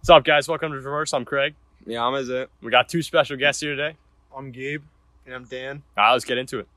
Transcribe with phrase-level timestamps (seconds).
[0.00, 0.48] What's up, guys?
[0.48, 1.12] Welcome to Reverse.
[1.12, 1.54] I'm Craig.
[1.86, 2.50] Yeah, I'm as it.
[2.62, 3.96] We got two special guests here today.
[4.36, 4.82] I'm Gabe.
[5.26, 5.82] And I'm Dan.
[5.96, 6.68] All right, let's get into it.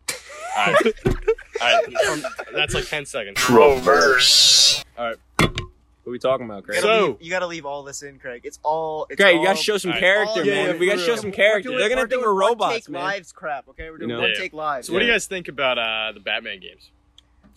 [0.57, 0.93] All right.
[1.05, 1.13] All
[1.61, 1.93] right.
[2.05, 2.23] From,
[2.53, 3.49] that's like 10 seconds.
[3.49, 4.83] Reverse.
[4.97, 5.17] Alright.
[5.39, 6.81] What are we talking about, Craig?
[6.81, 8.41] So- gotta, leave, you gotta leave all this in, Craig.
[8.43, 9.07] It's all.
[9.09, 10.01] It's Craig, you all, gotta show some Alright.
[10.01, 10.73] character, all- man.
[10.73, 11.21] yeah, we gotta for show real.
[11.21, 11.69] some We're character.
[11.69, 13.03] doing- They're gonna we're think doing we're one robots, take man.
[13.03, 13.69] lives crap.
[13.69, 14.19] Okay, we're doing know?
[14.19, 14.35] one Yeah.
[14.39, 14.87] take lives.
[14.87, 16.91] So, what do you guys think about uh, the Batman games?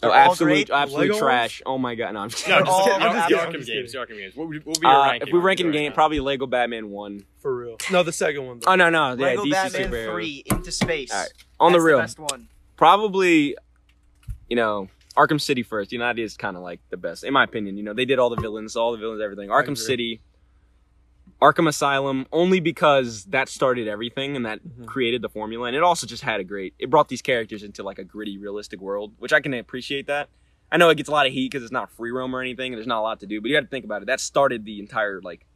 [0.03, 1.62] Oh, They're all absolute, absolute Lego trash.
[1.65, 2.67] Oh my god, no, I'm just No, kidding.
[2.67, 3.67] just all- I'm The just Arkham kidding.
[3.67, 3.93] games.
[3.93, 4.37] The Arkham games.
[4.37, 5.29] What would, what would be your Uh, ranking?
[5.29, 5.95] if we're ranking right game, now?
[5.95, 7.25] probably Lego Batman one.
[7.41, 7.77] For real.
[7.91, 8.59] No, the second one.
[8.61, 8.73] Though.
[8.73, 10.12] Oh no, no, yeah, Lego DC Batman superhero.
[10.12, 11.11] Three into space.
[11.12, 12.48] Alright, On That's the real, best one.
[12.77, 13.56] probably,
[14.51, 15.93] you know, Arkham City first.
[15.93, 17.77] You know, that is kind of like the best, in my opinion.
[17.78, 19.48] You know, they did all the villains, all the villains, everything.
[19.48, 19.78] Arkham.
[19.78, 20.20] City,
[21.41, 24.87] Arkham Asylum, only because that started everything and that Mhm.
[24.87, 26.75] created the formula, and it also just had a great.
[26.79, 30.29] It brought these characters into like a gritty, realistic world, which I can appreciate that.
[30.73, 32.73] I know it gets a lot of heat because it's not free roam or anything,
[32.73, 33.41] and there's not a lot to do.
[33.41, 34.07] But you got to think about it.
[34.07, 35.47] That started the entire like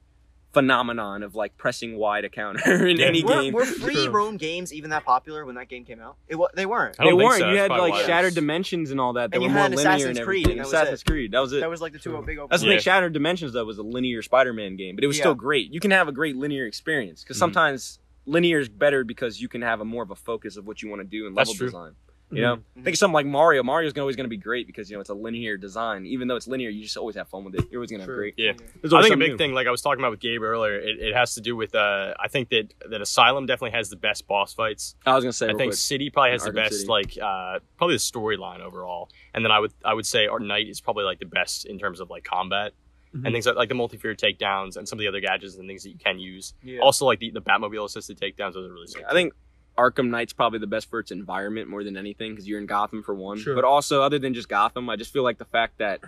[0.53, 3.07] phenomenon of like pressing Y to counter in Yeah.
[3.07, 3.53] any Were, game.
[3.53, 4.09] were free True.
[4.11, 6.17] roam games even that popular when that game came out?
[6.29, 6.97] It wa- they weren't.
[6.99, 7.39] They weren't.
[7.41, 7.51] so.
[7.51, 9.63] you had like why it Shattered Dimensions and all that that And were you more
[9.63, 10.51] had linear Assassin's and Creed, everything.
[10.53, 11.07] and that was Assassin's it.
[11.07, 11.33] Creed.
[11.33, 11.61] That was it.
[11.61, 12.23] That was like the two True.
[12.25, 12.49] big open.
[12.51, 12.75] That's the Yeah.
[12.75, 12.83] thing.
[12.83, 15.23] Shattered Dimensions though was a linear Spider-Man game, but it was Yeah.
[15.23, 15.73] still great.
[15.73, 17.41] You can have a great linear experience because Mhm.
[17.41, 20.83] sometimes linear is better because you can have a more of a focus of what
[20.83, 21.67] you want to do in That's level true.
[21.69, 21.93] design.
[22.33, 22.85] You know, Mhm.
[22.85, 23.63] think of something like Mario.
[23.65, 26.07] Mario's always going to be great because you know it's a linear design.
[26.07, 27.65] Even though it's linear, you just always have fun with it.
[27.71, 28.35] You're always going to have great.
[28.37, 28.53] Yeah.
[28.81, 29.37] There's I think a big new.
[29.37, 31.75] thing, like I was talking about with Gabe earlier, it, it has to do with.
[31.75, 34.95] Uh, I think that that Asylum definitely has the best boss fights.
[35.05, 35.47] I was going to say.
[35.47, 35.75] I think quick.
[35.75, 36.87] City probably has the best, City.
[36.89, 40.69] like uh, probably the storyline overall, and then I would I would say Art Knight
[40.69, 42.73] is probably like the best in terms of like combat
[43.13, 43.25] Mhm.
[43.27, 45.83] and things like, like the multi-fear takedowns and some of the other gadgets and things
[45.83, 46.55] that you can use.
[46.63, 46.79] Yeah.
[46.79, 49.03] Also, like the, the Batmobile assisted takedowns, those are really sick.
[49.09, 49.33] I think
[49.79, 53.03] Arkham Knight's probably the best for its environment more than anything because you're in Gotham
[53.03, 53.39] for one.
[53.39, 53.55] Sure.
[53.55, 56.01] But also, other than just Gotham, I just feel like the fact that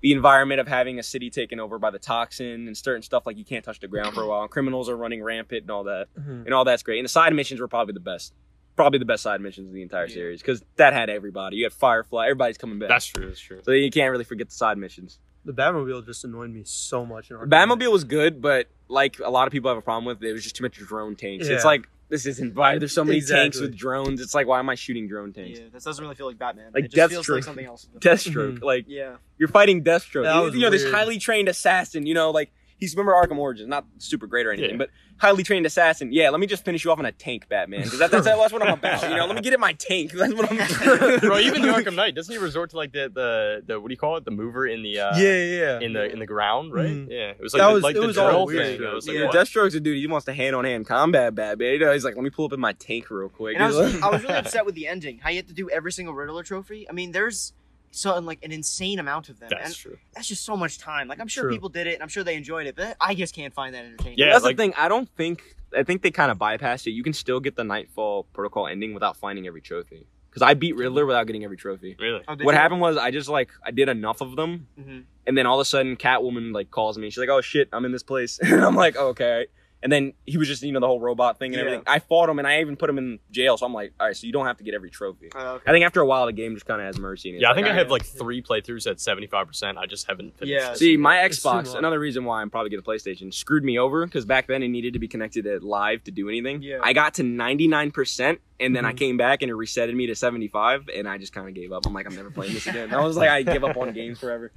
[0.00, 3.36] the environment of having a city taken over by the toxin and certain stuff like
[3.38, 5.84] you can't touch the ground for a while, and criminals are running rampant and all
[5.84, 6.44] that, Mhm.
[6.46, 6.98] and all that's great.
[6.98, 8.34] And the side missions were probably the best.
[8.74, 10.14] Probably the best side missions in the entire Yeah.
[10.14, 11.56] series because that had everybody.
[11.58, 12.88] You had Firefly, everybody's coming back.
[12.88, 13.26] that's true.
[13.26, 13.60] That's true.
[13.64, 15.18] so you can't really forget the side missions.
[15.44, 17.30] The Batmobile just annoyed me so much.
[17.30, 20.22] In Arkham Batmobile was good, but like a lot of people have a problem with,
[20.22, 21.48] it was just too much drone tanks.
[21.48, 22.78] It's like this isn't right.
[22.78, 24.20] There's so many tanks with drones.
[24.20, 25.58] It's like why am I shooting drone tanks?
[25.58, 26.70] Yeah, this doesn't really feel like Batman.
[26.74, 27.34] Like it just feels Deathstroke.
[27.36, 27.88] like something else.
[27.98, 28.62] Deathstroke, Mhm.
[28.62, 29.16] like Yeah.
[29.38, 30.24] you're fighting Deathstroke.
[30.52, 32.04] You- you know, this highly trained assassin.
[32.06, 34.76] You know, like he's remember Arkham Origins, not super great or anything, Yeah.
[34.76, 36.12] but highly trained assassin.
[36.12, 38.52] Yeah, let me just finish you off in a tank, Batman, because that, that's that's
[38.52, 39.02] what I'm about.
[39.08, 40.12] You know, let me get in my tank.
[40.22, 40.56] That's what I'm.
[41.20, 43.92] Bro, even the Arkham Knight doesn't he resort to like the the, the what do
[43.92, 44.24] you call it?
[44.24, 45.80] The mover in the uh, yeah, yeah, yeah.
[45.80, 46.86] in the in the ground, right?
[46.88, 47.08] Mhm.
[47.10, 48.78] Yeah, it was like That the, was- like it the was all drill weird.
[48.78, 48.86] thing.
[48.88, 49.34] I was like, yeah, what?
[49.34, 49.96] Deathstroke's a dude.
[49.98, 51.72] He wants to hand on hand combat, Batman.
[51.74, 53.54] You know, he's like, let me pull up in my tank real quick.
[53.54, 55.18] And I was, I was really upset with the ending.
[55.18, 56.88] How you have to do every single Riddler trophy.
[56.88, 57.52] I mean, there's
[57.92, 59.98] so and like an insane amount of them, That's and true.
[60.14, 61.06] that's just so much time.
[61.08, 61.52] Like I'm sure True.
[61.52, 63.84] people did it, and I'm sure they enjoyed it, but I just can't find that
[63.84, 64.18] entertaining.
[64.18, 64.74] Yeah, That's like- the thing.
[64.76, 65.42] I don't think.
[65.76, 66.90] I think they kind of bypassed it.
[66.90, 70.06] You can still get the Knightfall Protocol ending without finding every trophy.
[70.28, 71.94] Because I beat Riddler without getting every trophy.
[71.98, 72.22] Really?
[72.26, 72.50] Oh, What you?
[72.52, 75.04] happened was I just like I did enough of them, Mhm.
[75.26, 77.08] and then all of a sudden Catwoman like calls me.
[77.10, 79.46] She's like, "Oh shit, I'm in this place." and I'm like, oh, "Okay."
[79.82, 81.60] And then he was just you know the whole robot thing and Yeah.
[81.60, 81.82] everything.
[81.86, 83.56] I fought him and I even put him in jail.
[83.56, 85.64] So I'm like, "All right, so you don't have to get every trophy." Oh, okay.
[85.66, 87.30] I think after a while the game just kind of has mercy.
[87.30, 87.92] And it's Yeah, I think like, I have right.
[87.92, 89.78] like three playthroughs at seventy five percent.
[89.78, 90.52] I just haven't finished.
[90.52, 90.74] Yeah.
[90.74, 91.74] See, my It's Xbox.
[91.76, 94.68] Another reason why I'm probably get a PlayStation screwed me over because back then it
[94.68, 96.62] needed to be connected at live to do anything.
[96.62, 96.78] Yeah.
[96.82, 98.96] I got to 99 percent, and then I Mhm.
[98.98, 101.86] came back and it resetted me to 75, and I just kind of gave up.
[101.86, 102.94] I'm like, I'm never playing this again.
[102.94, 104.52] I was like, I give up on games forever.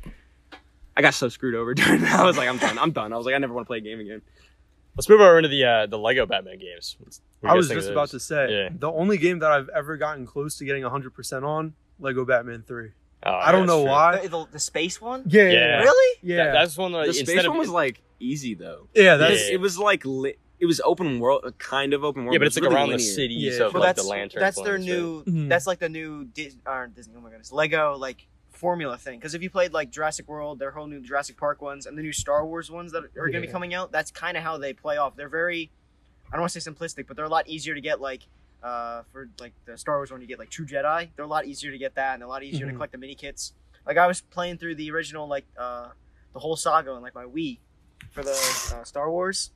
[0.98, 2.20] I got so screwed over during that.
[2.20, 2.78] I was like, I'm done.
[2.80, 3.12] I'm done.
[3.12, 4.22] I was like, I never want to play a game again.
[4.98, 6.96] Let's move over into the uh, the Lego Batman games.
[7.42, 8.70] What I was just about to say Yeah.
[8.78, 12.92] the only game that I've ever gotten close to getting 100% on Lego Batman 3.
[13.28, 13.92] Oh, I don't that's know true.
[13.92, 14.22] why.
[14.22, 15.24] The, the, the space one.
[15.28, 15.80] Yeah, Yeah.
[15.82, 16.20] Really?
[16.22, 16.46] yeah.
[16.46, 18.88] That- that's one that The instead space of one was like easy though.
[18.94, 20.40] yeah, that's It's- It was like lit.
[20.58, 22.34] It was open world, uh, kind of open world.
[22.34, 23.14] yeah, but it's like really around the linear.
[23.14, 23.66] cities Yeah.
[23.66, 24.40] of Well, like that's the lantern.
[24.40, 25.28] that's their planets, right?
[25.28, 25.46] new.
[25.46, 25.50] Mhm.
[25.50, 27.16] That's like the new Dis, or Disney.
[27.18, 28.26] Oh my goodness, Lego like
[28.56, 29.20] formula thing.
[29.20, 32.02] Because if you played like Jurassic World, their whole new Jurassic Park ones, and the
[32.02, 34.58] new Star Wars ones that are going to be coming out, that's kind of how
[34.58, 35.16] they play off.
[35.16, 35.72] They're very,
[36.28, 38.02] I don't want to say simplistic, but they're a lot easier to get.
[38.02, 38.24] Like
[38.64, 41.10] uh, for like the Star Wars one, you get like True Jedi.
[41.16, 42.76] They're a lot easier to get that, and a lot easier to Mhm.
[42.76, 43.54] collect the mini kits.
[43.86, 45.90] Like I was playing through the original like uh,
[46.34, 47.60] the whole saga on like my Wii
[48.12, 49.52] for the uh, Star Wars.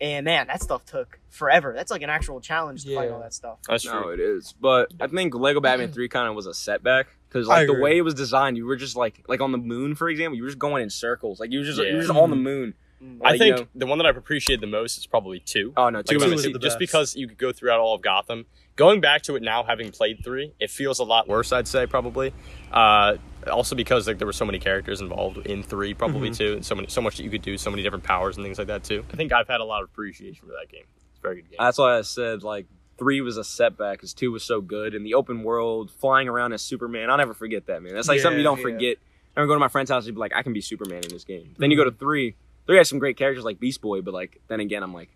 [0.00, 1.72] And man, that stuff took forever.
[1.76, 3.14] That's like an actual challenge to find Yeah.
[3.14, 3.58] all that stuff.
[3.68, 4.08] That's true.
[4.10, 4.52] It is.
[4.60, 7.96] But I think Lego Batman 3 kind of was a setback because like the way
[7.96, 10.48] it was designed, you were just like like on the moon, for example, you were
[10.48, 11.40] just going in circles.
[11.40, 12.74] Like you were just you were just on the moon.
[13.02, 13.18] Mm.
[13.24, 15.72] I Like, think you know- the one that I've appreciated the most is probably two.
[15.76, 16.78] Oh no, Like two Two Batman was was the just best.
[16.78, 18.46] because you could go throughout all of Gotham.
[18.76, 21.52] Going back to it now, having played three, it feels a lot worse.
[21.52, 22.32] I'd say probably.
[22.72, 23.16] Uh,
[23.48, 26.36] Also because like there were so many characters involved in three, probably Mhm.
[26.38, 28.44] too, and so many, so much that you could do, so many different powers and
[28.46, 29.04] things like that too.
[29.12, 30.84] I think I've had a lot of appreciation for that game.
[31.10, 31.56] It's a very good game.
[31.58, 32.66] That's why I said like
[33.02, 36.52] three was a setback because two was so good and the open world flying around
[36.52, 37.10] as Superman.
[37.10, 37.94] I'll never forget that man.
[37.94, 38.62] That's like something you don't yeah.
[38.62, 38.96] forget.
[39.36, 41.08] I remember going to my friend's house and be like, I can be Superman in
[41.08, 41.54] this game.
[41.58, 42.36] Then you go to three.
[42.66, 45.10] Three has some great characters like Beast Boy, but like then again, I'm like.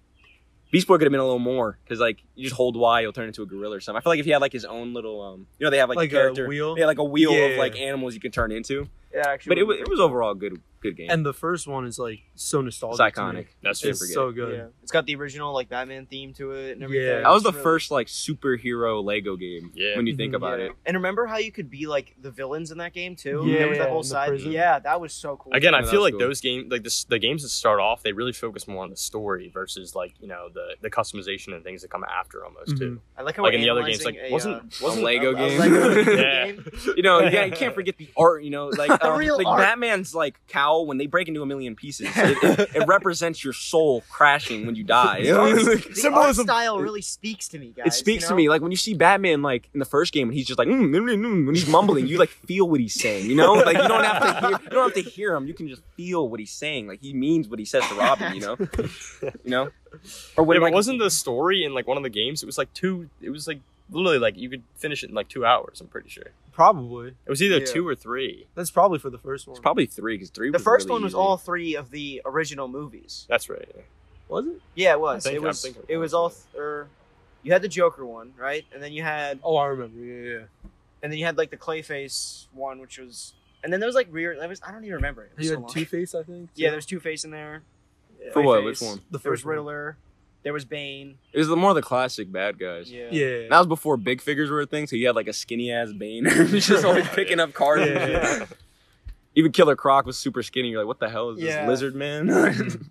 [0.73, 3.13] Beast Boy could have been a little more because like you just hold Y, you'll
[3.13, 3.99] turn into a gorilla or something.
[3.99, 5.89] I feel like if he had like his own little um, you know, they have
[5.89, 6.77] like, Like a character wheel?
[6.77, 8.89] yeah, like a wheel of like animals you can turn into.
[9.15, 9.51] Yeah, actually.
[9.51, 11.09] But it was it was overall a good good game.
[11.11, 13.01] And the first one is like so nostalgic.
[13.07, 13.47] it's iconic.
[13.63, 14.55] That's Can't It's so good.
[14.57, 17.07] Yeah, it's got the original like Batman theme to it and everything.
[17.07, 17.21] Yeah.
[17.23, 19.73] That was the really- first like superhero Lego game.
[19.75, 19.97] Yeah.
[19.97, 20.37] When you think Mhm.
[20.37, 20.67] about Yeah.
[20.67, 20.73] it.
[20.85, 23.45] And remember how you could be like the villains in that game too?
[23.47, 24.29] Yeah, there was that whole the side.
[24.29, 24.53] prison.
[24.53, 25.53] Yeah, that was so cool.
[25.55, 26.21] Again, I feel like cool.
[26.21, 28.97] those games, like this, the games that start off, they really focus more on the
[28.97, 33.01] story versus like you know the the customization and things that come after almost too.
[33.17, 35.33] I like how Like in the other games, like a, wasn't uh, wasn't Lego a-
[35.33, 35.59] a game.
[35.59, 36.47] Lego Yeah.
[36.53, 36.65] game.
[36.97, 38.45] You know, yeah, you can't forget the art.
[38.45, 39.59] You know, like The um, real like art.
[39.61, 42.09] Batman's like cowl when they break into a million pieces.
[42.15, 45.19] It, it, it represents your soul crashing when you die.
[45.19, 45.55] You know?
[45.55, 47.87] The Like, art style really speaks to me, guys.
[47.89, 50.29] it speaks you to me like when you see Batman like in the first game
[50.29, 52.81] and he's just like mm, mm, mm, mm, when he's mumbling, you like feel what
[52.81, 53.29] he's saying.
[53.29, 55.47] You know, like you don't have to hear, you don't have to hear him.
[55.47, 56.87] You can just feel what he's saying.
[56.87, 58.35] Like he means what he says to Robin.
[58.35, 58.57] You know,
[59.23, 59.71] you know.
[60.37, 62.43] Or when yeah, but like, wasn't the story in like one of the games?
[62.43, 63.09] It was like two.
[63.21, 63.61] It was like
[63.91, 65.81] literally like you could finish it in like two hours.
[65.81, 66.25] I'm pretty sure
[66.57, 67.09] Probably.
[67.27, 67.67] it was either Yeah.
[67.67, 68.47] two or three.
[68.55, 69.53] That's probably for the first one.
[69.53, 70.49] it's probably three because three.
[70.49, 71.19] The was first really one was easy.
[71.19, 73.27] all three of the original movies.
[73.29, 73.69] That's right.
[73.77, 73.83] yeah.
[74.29, 74.61] was it?
[74.75, 75.23] Yeah, it was.
[75.25, 75.63] Think- it I was.
[75.63, 76.31] think it It was, was all.
[76.31, 76.89] Th- or
[77.43, 78.65] you had the Joker one, right?
[78.73, 79.99] And then you had, Oh, I remember.
[79.99, 80.45] Yeah, yeah.
[81.03, 84.09] and then you had like the Clayface one, which was, and then there was like
[84.11, 84.35] rear.
[84.41, 84.61] That was.
[84.67, 85.33] I don't even remember it.
[85.33, 85.73] it was You so had long.
[85.73, 86.49] Two Face, I think.
[86.55, 86.73] Yeah, too.
[86.73, 87.63] there's Two Face in there.
[88.33, 88.63] For what?
[88.63, 88.65] Clayface.
[88.65, 89.01] Which one?
[89.11, 89.55] the There was first one.
[89.57, 89.97] Riddler.
[90.47, 91.19] There was Bane.
[91.33, 92.89] It was the more the classic bad guys.
[92.89, 93.09] Yeah.
[93.11, 93.49] Yeah.
[93.51, 95.91] That was before big figures were a thing, so you had like a skinny ass
[95.93, 96.25] Bane.
[96.47, 97.83] He's just always picking up cards.
[97.83, 98.11] and shit.
[98.13, 98.47] Yeah.
[99.35, 100.69] Even Killer Croc was super skinny.
[100.69, 101.63] You're like, what the hell is Yeah.
[101.63, 102.31] this lizard man?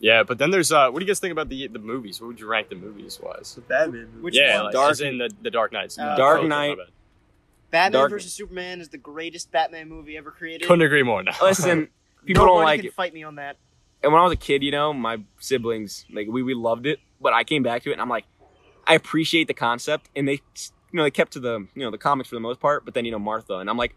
[0.00, 2.20] Yeah, but then there's uh, what do you guys think about the the movies?
[2.20, 3.54] What would you rank the movies wise?
[3.56, 4.02] The Batman.
[4.12, 4.20] movie.
[4.20, 4.64] Which yeah, one?
[4.66, 5.98] like, Dark- as in the the Dark Knights.
[5.98, 6.76] Uh, Dark Knight.
[7.72, 10.68] Batman Dark- versus Superman is the greatest Batman movie ever created.
[10.68, 11.22] Couldn't agree more.
[11.24, 11.32] Now.
[11.42, 11.88] Listen,
[12.24, 12.94] people Nobody don't like can it.
[12.94, 13.56] fight me on that.
[14.02, 17.00] And when I was a kid, you know, my siblings like we we loved it,
[17.20, 18.24] but I came back to it and I'm like,
[18.86, 20.40] I appreciate the concept, and they
[20.92, 22.94] you know they kept to the you know the comics for the most part, but
[22.94, 23.94] then you know Martha, and I'm like,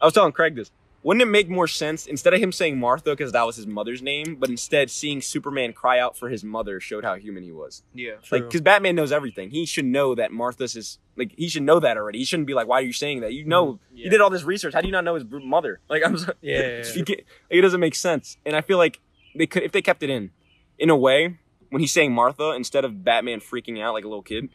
[0.00, 0.70] I was telling Craig this.
[1.04, 4.02] Wouldn't it make more sense instead of him saying Martha because that was his mother's
[4.02, 7.82] name, but instead seeing Superman cry out for his mother showed how human he was?
[7.92, 8.12] Yeah.
[8.22, 8.38] True.
[8.38, 9.50] Like, because Batman knows everything.
[9.50, 10.98] He should know that Martha's his.
[11.16, 12.20] Like, he should know that already.
[12.20, 13.96] He shouldn't be like, "Why are you saying that?" You know, mm-hmm.
[13.96, 14.04] Yeah.
[14.04, 14.74] you did all this research.
[14.74, 15.80] How do you not know his mother?
[15.90, 16.16] Like, I'm.
[16.16, 16.84] So, Yeah.
[16.94, 18.36] you can't- it doesn't make sense.
[18.46, 19.00] And I feel like
[19.34, 20.30] they could, if they kept it in,
[20.78, 21.38] in a way,
[21.70, 24.50] when he's saying Martha instead of Batman freaking out like a little kid,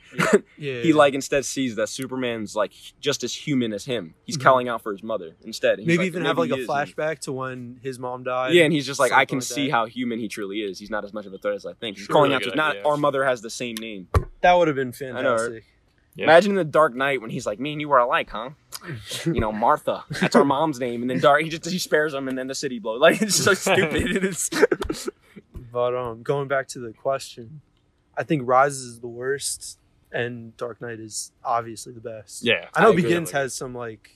[0.55, 0.81] yeah.
[0.81, 4.13] he like instead sees that Superman's like just as human as him.
[4.23, 4.43] He's Mhm.
[4.43, 5.79] calling out for his mother instead.
[5.79, 6.67] He's maybe like, even have like a is.
[6.67, 8.53] flashback to when his mom died.
[8.53, 9.71] Yeah, and he's just like, I can like see that.
[9.71, 10.77] how human he truly is.
[10.77, 11.97] He's not as much of a threat as I think.
[11.97, 14.09] He's Sure, calling really out to good not idea, our mother has the same name.
[14.41, 15.37] that would have been I know, right?
[15.39, 15.63] fantastic.
[16.17, 16.23] Yeah.
[16.25, 18.49] Imagine in the Dark Knight when he's like, "Me and you were alike, huh?"
[19.25, 20.03] you know, Martha.
[20.19, 21.43] That's our mom's name, and then Dark.
[21.43, 22.99] He just he spares him, and then the city blows.
[22.99, 24.23] Like it's so stupid.
[24.25, 24.49] It's
[25.71, 27.61] But um, going back to the question,
[28.17, 29.77] I think Rises is the worst,
[30.11, 32.43] and Dark Knight is obviously the best.
[32.43, 32.95] Yeah, I know I.
[32.95, 34.09] Begins has some like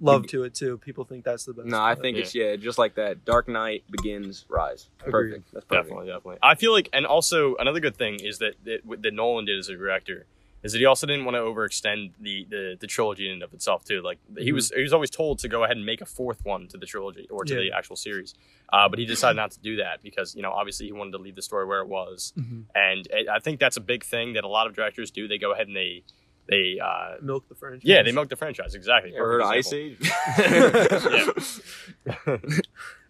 [0.00, 0.78] love to it too.
[0.78, 1.68] People think that's the best.
[1.68, 2.22] no, I think Yeah.
[2.22, 3.24] it's yeah, just like that.
[3.24, 4.88] Dark Knight begins, rise.
[5.06, 5.30] Agreed.
[5.30, 5.52] Perfect.
[5.52, 5.86] That's perfect.
[5.88, 6.38] Definitely, definitely.
[6.42, 9.68] I feel like, and also another good thing is that that, that Nolan did as
[9.68, 10.26] a director
[10.62, 13.52] is that he also didn't want to overextend the the, the trilogy in and of
[13.54, 14.02] itself too.
[14.02, 16.66] Like he was he was always told to go ahead and make a fourth one
[16.68, 18.34] to the trilogy or to the actual series,
[18.72, 21.18] uh, but he decided not to do that because you know obviously he wanted to
[21.18, 22.64] leave the story where it was, Mhm.
[22.74, 25.28] and I I think that's a big thing that a lot of directors do.
[25.28, 26.02] They go ahead and they
[26.48, 27.82] they uh, milk the franchise.
[27.84, 29.12] yeah they milk the franchise exactly.
[29.12, 29.72] You ever heard of Ice.
[29.72, 29.98] Age?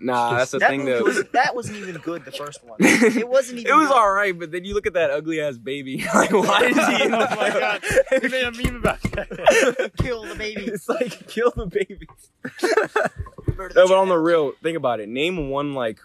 [0.01, 1.05] nah, that's the that thing movie though.
[1.05, 2.25] was, that wasn't even good.
[2.25, 2.79] The first one.
[2.83, 3.73] It wasn't even.
[3.73, 3.97] It was good.
[3.97, 6.05] all right, but then you look at that ugly ass baby.
[6.15, 7.05] like, why is he?
[7.05, 7.83] In oh my god,
[8.23, 9.93] we made a meme about that.
[9.99, 10.65] Kill the baby.
[10.67, 12.09] It's like kill the baby.
[13.57, 15.09] No, but on the real, think about it.
[15.09, 16.01] Name one like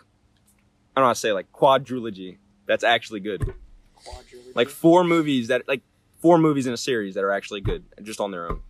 [0.96, 3.54] I don't know how to say like quadrilogy that's actually good.
[3.98, 4.56] Quadrilogy.
[4.56, 5.82] Like four movies that like
[6.24, 8.62] four movies in a series that are actually good just on their own.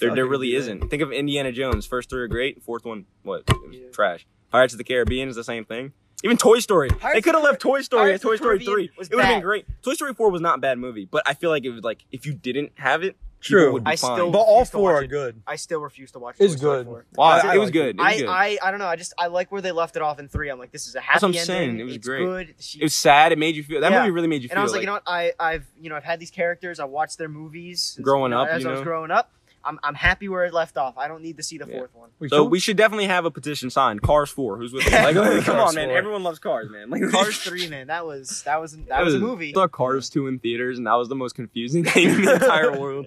[0.00, 0.90] There, there really isn't.
[0.90, 1.86] Think of Indiana Jones.
[1.86, 2.62] First three are great.
[2.62, 3.42] Fourth one, what?
[3.48, 3.88] It was Yeah.
[3.90, 4.26] trash.
[4.50, 5.92] Pirates of the Caribbean is the same thing.
[6.22, 6.90] Even Toy Story.
[7.14, 8.84] they could have left Toy Story Pirates at Toy Story Caribbean 3.
[8.84, 9.64] It would have been great.
[9.82, 12.04] Toy Story 4 was not a bad movie, but I feel like it was like
[12.12, 13.72] if you didn't have it, True.
[13.72, 14.16] would be I fine.
[14.16, 15.08] still- But all refuse to four watch are it.
[15.08, 15.42] good.
[15.46, 16.36] I still refuse to watch.
[16.38, 16.86] It's Toy Story good.
[16.86, 17.06] 4.
[17.16, 17.88] Wow, I it was like good.
[17.96, 18.28] It was I, good.
[18.28, 18.86] I I don't know.
[18.86, 20.50] I just I like where they left it off in three.
[20.50, 21.46] I'm like, this is a happy That's what I'm ending.
[21.46, 21.80] saying.
[21.80, 22.24] It was it's great.
[22.24, 22.54] good.
[22.58, 23.32] She- it was sad.
[23.32, 23.80] It made you feel.
[23.80, 24.00] That Yeah.
[24.00, 24.54] movie really made you feel.
[24.54, 25.04] and I was like, you know what?
[25.06, 26.80] I I've you know I've had these characters.
[26.80, 28.84] I watched their movies Growing you know, up, as you I was know?
[28.84, 29.32] growing up.
[29.64, 30.96] I'm I'm happy where it left off.
[30.96, 31.78] I don't need to see the Yeah.
[31.78, 32.10] fourth one.
[32.18, 34.00] We So we should definitely have a petition signed.
[34.02, 34.56] Cars four.
[34.56, 34.92] Who's with me?
[34.98, 35.14] Like,
[35.44, 35.88] come on, man.
[35.88, 35.96] 4.
[35.98, 36.88] Everyone loves cars, man.
[36.90, 39.50] Like, Cars three, man, that was that was that was a movie.
[39.50, 42.34] I saw Cars two in theaters, and that was the most confusing thing in the
[42.34, 43.06] entire world.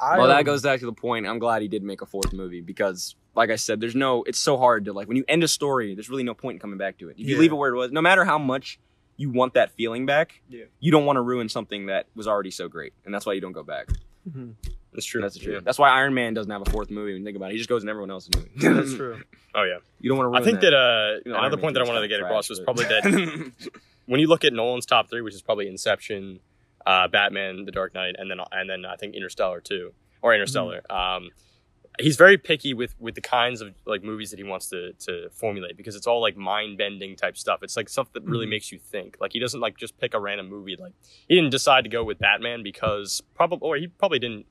[0.00, 1.26] I, well, that goes back to the point.
[1.26, 4.24] I'm glad he did make a fourth movie because, like I said, there's no.
[4.24, 5.94] It's so hard to like when you end a story.
[5.94, 7.16] There's really no point in coming back to it.
[7.18, 8.80] If you leave it where it was, no matter how much
[9.16, 10.64] you want that feeling back, Yeah.
[10.80, 13.40] you don't want to ruin something that was already so great, and that's why you
[13.40, 13.88] don't go back.
[14.28, 14.54] mhm.
[14.92, 15.20] That's true.
[15.22, 15.54] That's the truth.
[15.54, 15.60] Yeah.
[15.64, 17.12] That's why Iron Man doesn't have a fourth movie.
[17.12, 18.50] When you think about it, he just goes in everyone else's movie.
[18.56, 19.22] That's true.
[19.54, 19.78] Oh yeah.
[20.00, 21.82] You don't want to ruin I think that, uh, You know, another Iron point that
[21.82, 23.52] I wanted to get kinda across was trash, probably that
[24.06, 26.40] when you look at Nolan's top three, which is probably Inception,
[26.86, 30.82] uh, Batman, The Dark Knight, and then and then I think Interstellar too, or Interstellar.
[30.90, 31.30] Um,
[32.00, 35.28] he's very picky with with the kinds of like movies that he wants to to
[35.30, 37.62] formulate because it's all like mind bending type stuff.
[37.62, 38.50] It's like stuff that really Mhm.
[38.50, 39.16] makes you think.
[39.20, 40.76] Like he doesn't like just pick a random movie.
[40.76, 40.92] Like
[41.28, 44.46] he didn't decide to go with Batman because probably or he probably didn't.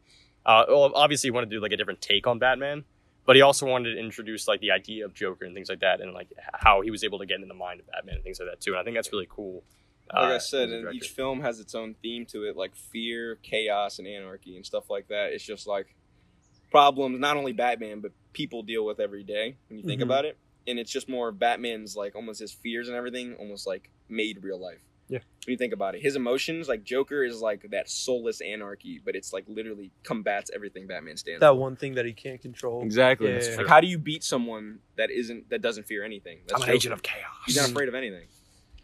[0.46, 2.84] Uh, well, obviously he wanted to do like a different take on Batman.
[3.24, 6.02] But he also wanted to introduce like the idea of Joker and things like that,
[6.02, 8.40] and like how he was able to get in the mind of Batman and things
[8.40, 8.72] like that too.
[8.72, 9.64] And I think that's really cool.
[10.12, 13.36] like uh, I said, and each film has its own theme to it, like fear,
[13.44, 15.34] chaos, and anarchy and stuff like that.
[15.34, 15.96] It's just like
[16.72, 20.06] problems not only Batman but people deal with every day when you think Mhm.
[20.06, 20.38] about it.
[20.68, 24.60] And it's just more Batman's like almost his fears and everything, almost like made real
[24.60, 24.82] life.
[25.12, 25.20] Yeah.
[25.46, 29.14] When you think about it, his emotions, like Joker, is like that soulless anarchy, but
[29.14, 31.42] it's like literally combats everything Batman stands.
[31.42, 31.56] That for.
[31.60, 32.82] one thing that he can't control.
[32.82, 33.28] Exactly.
[33.28, 36.40] Yeah, It's yeah, like how do you beat someone that isn't that doesn't fear anything?
[36.48, 36.72] That's Joker.
[36.72, 37.26] Agent of chaos.
[37.46, 38.28] He's not afraid of anything.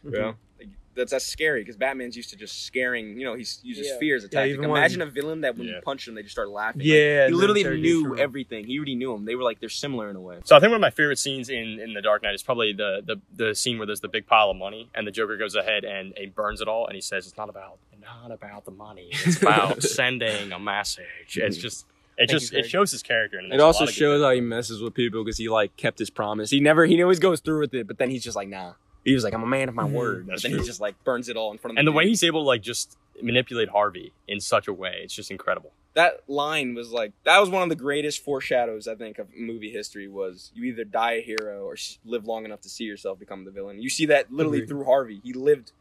[0.05, 0.11] Mhm.
[0.13, 0.35] You know?
[0.59, 0.67] Like,
[0.97, 3.17] that's that's scary because Batman's used to just scaring.
[3.19, 3.97] You know, he uses Yeah.
[3.99, 4.53] fear as a Yeah, tactic.
[4.57, 5.75] even when- Imagine a villain that when Yeah.
[5.75, 6.79] you punch him, they just start laughing.
[6.81, 8.65] Like, Yeah, he literally knew everything.
[8.65, 9.23] He already knew them.
[9.25, 10.39] They were like they're similar in a way.
[10.43, 12.73] So I think one of my favorite scenes in, in The Dark Knight is probably
[12.73, 15.55] the, the the scene where there's the big pile of money and the Joker goes
[15.55, 18.71] ahead and he burns it all and he says it's not about not about the
[18.71, 19.09] money.
[19.11, 21.37] It's about sending a message.
[21.37, 21.61] It's mhm.
[21.61, 21.85] just
[22.17, 23.37] it Thank just you, it shows his character.
[23.37, 25.75] And It also lot of good shows how he messes with people because he like
[25.77, 26.49] kept his promise.
[26.49, 28.73] He never he always goes through with it, but then he's just like nah.
[29.07, 29.91] He was like I'm a man of my Mhm.
[29.93, 30.59] word, but That's then true.
[30.61, 32.47] he just like burns it all in front of and the way he's able to
[32.47, 35.71] like just manipulate Harvey in such a way, it's just incredible.
[35.93, 39.71] that line was like that was one of the greatest foreshadows I think of movie
[39.71, 43.45] history was you either die a hero or live long enough to see yourself become
[43.45, 43.81] the villain.
[43.81, 44.67] You see that literally Agreed.
[44.69, 45.21] through Harvey.
[45.23, 45.71] He lived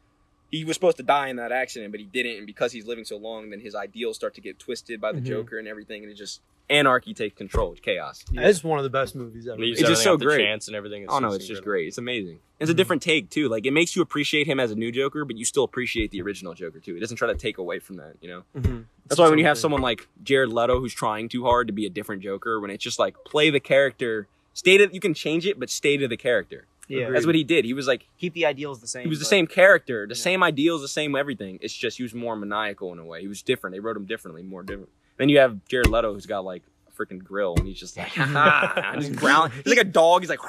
[0.49, 3.03] he was supposed to die in that accident, but he didn't, and because he's living
[3.03, 5.25] so long, then his ideals start to get twisted by the Mhm.
[5.25, 6.39] Joker and everything, and it just
[6.69, 8.23] anarchy takes control, it's chaos.
[8.33, 9.55] It's one of the best movies ever.
[9.55, 10.39] And It's just so great.
[10.43, 11.05] Chance and everything.
[11.07, 11.65] oh no, it's just incredible.
[11.71, 11.87] great.
[11.87, 12.39] It's amazing.
[12.59, 12.77] It's a Mhm.
[12.77, 13.47] different take too.
[13.47, 16.21] Like it makes you appreciate him as a new Joker, but you still appreciate the
[16.21, 16.95] original Joker too.
[16.97, 18.43] It doesn't try to take away from that, you know.
[18.55, 18.63] Mhm.
[18.63, 19.61] That's It's why when you have thing.
[19.61, 22.83] someone like Jared Leto who's trying too hard to be a different Joker, when it's
[22.83, 26.17] just like play the character, stay to you can change it, but stay to the
[26.17, 26.65] character.
[26.89, 27.15] Yeah, Agreed.
[27.15, 27.63] That's what he did.
[27.65, 29.03] He was like keep the ideals the same.
[29.03, 30.21] he was the but- same character, the Yeah.
[30.21, 31.59] same ideals, the same everything.
[31.61, 33.21] It's just he was more maniacal in a way.
[33.21, 33.73] He was different.
[33.75, 34.89] They wrote him differently, more different.
[35.17, 38.07] Then you have Jared Leto who's got like a freaking grill and he's just like
[38.09, 39.51] ha just growling.
[39.51, 40.21] He's like a dog.
[40.21, 40.39] He's like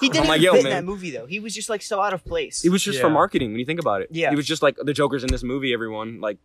[0.00, 1.26] He didn't I'm like, even yo, fit in that movie though.
[1.26, 2.64] He was just like so out of place.
[2.64, 3.12] It was just for Yeah.
[3.12, 4.08] marketing when you think about it.
[4.10, 4.30] Yeah.
[4.30, 5.72] He was just like the Joker's in this movie.
[5.72, 6.38] Everyone like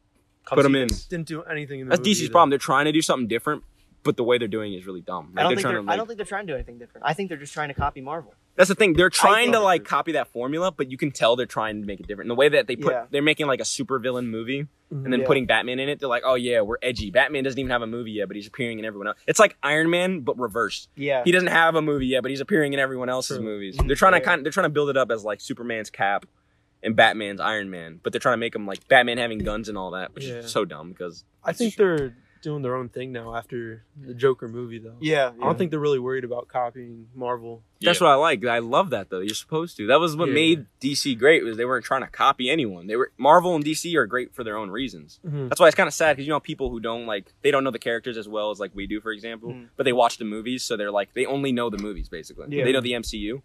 [0.46, 0.88] Come put him see in.
[0.88, 1.06] this.
[1.06, 2.32] Didn't do anything in the That's movie DC's either.
[2.32, 2.50] problem.
[2.50, 3.64] They're trying to do something different,
[4.04, 5.32] but the way they're doing it is really dumb.
[5.34, 6.54] Like, I don't they're think trying they're, to I like, don't think they're trying to
[6.54, 7.06] do anything different.
[7.06, 8.34] I think they're just trying to copy Marvel.
[8.60, 8.92] That's the thing.
[8.92, 12.02] They're trying to like copy that formula, but you can tell they're trying to make
[12.02, 12.26] it different.
[12.26, 13.06] And the way that they put, Yeah.
[13.10, 15.06] they're making like a super villain movie, Mhm.
[15.06, 15.26] and then Yeah.
[15.28, 16.00] putting Batman in it.
[16.02, 17.10] They're like, oh yeah, we're edgy.
[17.10, 19.18] Batman doesn't even have a movie yet, but he's appearing in everyone else.
[19.28, 20.90] It's like Iron Man, but reversed.
[20.98, 21.22] Yeah.
[21.24, 23.46] He doesn't have a movie yet, but he's appearing in everyone else's True.
[23.46, 23.78] movies.
[23.78, 23.88] Mhm.
[23.88, 24.26] They're trying to Yeah.
[24.26, 26.26] kind, they're trying to build it up as like Superman's Cap
[26.84, 29.78] and Batman's Iron Man, but they're trying to make him like Batman having guns and
[29.78, 30.36] all that, which Yeah.
[30.40, 34.48] is so dumb because I think they're doing their own thing now after the Joker
[34.48, 34.96] movie, though.
[35.00, 35.32] yeah.
[35.42, 37.64] I don't think they're really worried about copying Marvel.
[37.82, 38.08] That's Yeah.
[38.08, 38.46] what I like.
[38.46, 39.20] I love that though.
[39.20, 39.88] You're supposed to.
[39.88, 40.34] That was what Yeah.
[40.36, 42.88] made DC great was they weren't trying to copy anyone.
[42.88, 45.20] They were Marvel and DC are great for their own reasons.
[45.26, 45.50] Mhm.
[45.50, 47.64] That's why it's kind of sad because you know people who don't like they don't
[47.64, 49.52] know the characters as well as like we do, for example.
[49.54, 49.68] Mhm.
[49.78, 52.48] But they watch the movies, so they're like they only know the movies basically.
[52.50, 52.64] Yeah.
[52.66, 53.42] They know the MCU.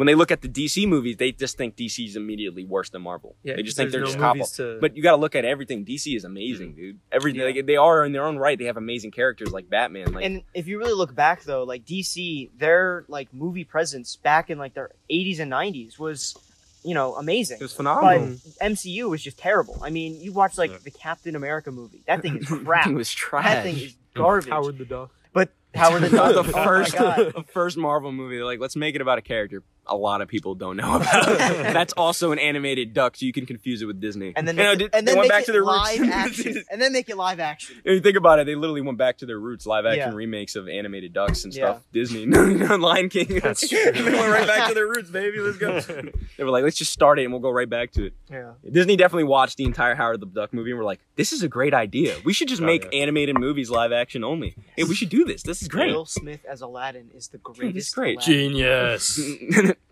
[0.00, 3.02] When they look at the DC movies, they just think DC is immediately worse than
[3.02, 3.36] Marvel.
[3.42, 4.40] Yeah, they just think they're there's just no copy.
[4.56, 4.78] to.
[4.80, 5.84] But you got to look at everything.
[5.84, 6.76] DC is amazing, mm.
[6.76, 7.00] dude.
[7.12, 7.48] Everything Yeah.
[7.48, 8.58] like, they are in their own right.
[8.58, 10.12] They have amazing characters like Batman.
[10.14, 14.48] Like and if you really look back though, like DC, their like movie presence back
[14.48, 16.34] in like their 80s and 90s was,
[16.82, 17.58] you know, amazing.
[17.58, 18.36] it was But phenomenal.
[18.62, 19.80] MCU was just terrible.
[19.82, 20.78] I mean, you watch like Yeah.
[20.82, 22.04] the Captain America movie.
[22.06, 22.86] That thing is crap.
[22.86, 23.44] it was trash.
[23.44, 24.48] that thing is garbage.
[24.48, 25.10] Howard the Duck.
[25.34, 26.46] But Howard the That Duck.
[26.46, 27.16] the oh first, God.
[27.36, 28.36] the first Marvel movie.
[28.36, 29.62] They're like, let's make it about a character.
[29.90, 31.26] A lot of people don't know about.
[31.38, 34.32] That's also an animated duck, so you can confuse it with Disney.
[34.36, 35.52] And then You know, make they- it, and they then went make back it to
[35.52, 36.12] their live roots.
[36.14, 37.76] action, and then make it live action.
[37.84, 40.14] If you think about it, they literally went back to their roots, live action Yeah.
[40.14, 41.72] remakes of animated ducks and Yeah.
[41.72, 41.82] stuff.
[41.92, 43.40] Disney, Lion King.
[43.42, 43.92] That's true.
[43.92, 45.38] they went right back to their roots, baby.
[45.40, 45.80] Let's go.
[45.80, 48.14] they were like, let's just start it and we'll go right back to it.
[48.30, 48.52] Yeah.
[48.70, 51.48] Disney definitely watched the entire Howard the Duck movie and we're like, this is a
[51.48, 52.16] great idea.
[52.24, 53.00] We should just Oh, make yeah.
[53.00, 54.54] animated movies live action only.
[54.76, 55.42] Hey, we should do this.
[55.42, 55.92] This is great.
[55.94, 57.94] Will Smith as Aladdin is the greatest.
[57.94, 58.16] great.
[58.18, 58.50] Aladdin.
[58.52, 59.20] Genius.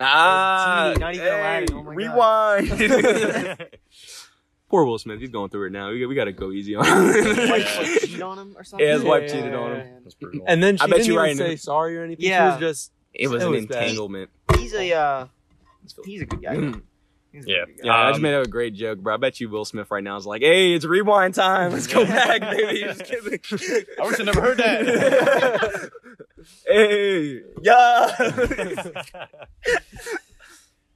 [0.00, 1.76] Ah, Genie, not even hey, Aladdin.
[1.76, 3.68] Oh my rewind.
[4.68, 5.18] Poor Will Smith.
[5.20, 5.90] He's going through it now.
[5.90, 7.48] We, we got to go easy on His him.
[7.50, 8.86] wife like, cheat on him or something.
[8.86, 9.28] Yeah, his wife Yeah.
[9.34, 10.00] cheated on him.
[10.02, 10.44] That's brutal.
[10.46, 11.56] And then she I bet didn't you even right say now.
[11.56, 12.26] sorry or anything.
[12.26, 12.50] Yeah.
[12.58, 13.82] She was just It was It an was bad.
[13.84, 14.30] entanglement.
[14.58, 15.26] He's a uh,
[16.04, 16.56] he's a good guy.
[16.56, 16.82] Mm.
[17.32, 17.64] He's a Yeah.
[17.64, 17.84] good guy.
[17.86, 19.14] Yeah, I just Um, made a great joke, bro.
[19.14, 21.72] I bet you Will Smith right now is like, "Hey, it's rewind time.
[21.72, 23.38] Let's go back, baby." Just kidding.
[23.98, 25.90] I wish I never heard that.
[26.66, 28.10] Hey, yeah.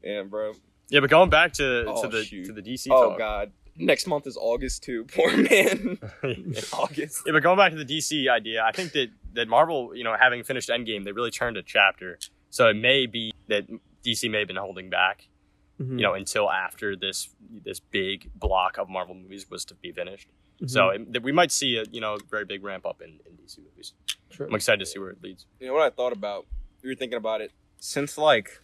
[0.03, 0.53] yeah, bro.
[0.89, 2.47] yeah, but going back to, Oh, to the shoot.
[2.47, 3.19] to the DC Oh talk.
[3.19, 3.53] God.
[3.77, 5.05] Next month is August too.
[5.15, 5.99] Poor man.
[6.73, 7.23] August.
[7.27, 10.15] Yeah, but going back to the DC idea, I think that that Marvel, you know,
[10.19, 12.19] having finished Endgame, they really turned a chapter.
[12.51, 13.65] So it may be that
[14.05, 15.29] DC may have been holding back,
[15.81, 15.97] Mhm.
[15.99, 17.31] you know, until after this
[17.65, 20.29] this big block of Marvel movies was to be finished.
[20.63, 20.71] Mhm.
[20.71, 23.59] So it, we might see a you know very big ramp up in, in DC
[23.59, 23.93] movies.
[24.31, 24.47] Sure.
[24.47, 25.47] I'm excited to see where it leads.
[25.61, 26.47] You know what I thought about?
[26.83, 28.61] We were thinking about it since like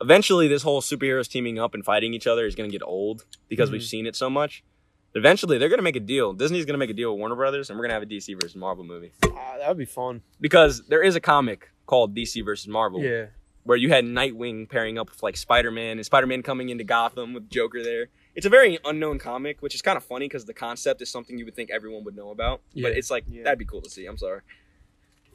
[0.00, 3.24] eventually this whole superheroes teaming up and fighting each other is going to get old
[3.48, 3.84] because we've Mhm.
[3.88, 4.64] seen it so much.
[5.14, 6.32] Eventually, they're going to make a deal.
[6.32, 8.06] Disney's going to make a deal with Warner Brothers, and we're going to have a
[8.06, 10.22] DC versus Marvel movie Ah, that would be fun.
[10.40, 13.26] because there is a comic called DC versus Marvel Yeah.
[13.64, 16.82] where you had Nightwing pairing up with like Spider Man and Spider Man coming into
[16.84, 18.08] Gotham with Joker there.
[18.34, 21.38] It's a very unknown comic, which is kind of funny because the concept is something
[21.38, 22.62] you would think everyone would know about.
[22.72, 22.88] Yeah.
[22.88, 23.42] But it's like Yeah.
[23.44, 24.06] that'd be cool to see.
[24.06, 24.40] I'm sorry.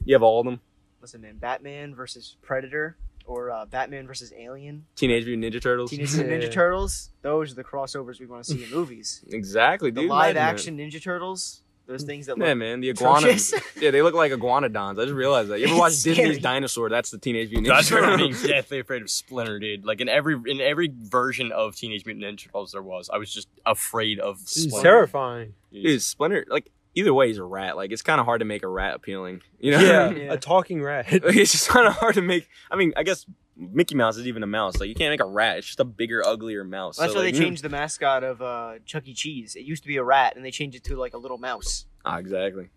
[0.04, 0.60] You have all of them.
[1.00, 5.90] Listen, man, Batman versus Predator or uh, Batman versus Alien, Teenage Mutant Ninja Turtles.
[5.90, 6.48] Teenage Mutant Yeah.
[6.48, 7.10] Ninja Turtles.
[7.22, 9.24] Those are the crossovers we want to see in movies.
[9.30, 10.10] Exactly, The dude.
[10.10, 10.48] live Imagine that.
[10.50, 11.62] action Ninja Turtles.
[11.88, 13.54] Those things that Yeah, look man, the iguanas.
[13.80, 15.00] yeah, they look like iguanodons.
[15.00, 15.58] I just realized that.
[15.58, 16.16] You ever watch Scary.
[16.16, 16.90] Disney's Dinosaur?
[16.90, 19.86] That's the Teenage Mutant Ninja That's where I'm being deathly afraid of Splinter, dude.
[19.86, 23.32] Like in every in every version of Teenage Mutant Ninja Turtles there was, I was
[23.32, 24.82] just afraid of It's Splinter.
[24.88, 25.54] terrifying.
[25.72, 26.44] Dude, Splinter.
[26.50, 27.74] Like either way, he's a rat.
[27.76, 29.40] Like it's kind of hard to make a rat appealing.
[29.58, 29.80] You know?
[29.80, 30.32] Yeah, Yeah.
[30.34, 31.10] a talking rat.
[31.10, 32.46] Like, it's just kind of hard to make.
[32.70, 33.24] I mean, I guess
[33.60, 34.78] Mickey Mouse is even a mouse.
[34.78, 35.58] Like you can't make a rat.
[35.58, 36.96] It's just a bigger, uglier mouse.
[36.98, 39.14] That's So, why like, they changed the mascot of uh, Chuck E.
[39.14, 39.56] Cheese.
[39.56, 41.84] It used to be a rat, and they changed it to like a little mouse.
[42.04, 42.68] Ah, exactly.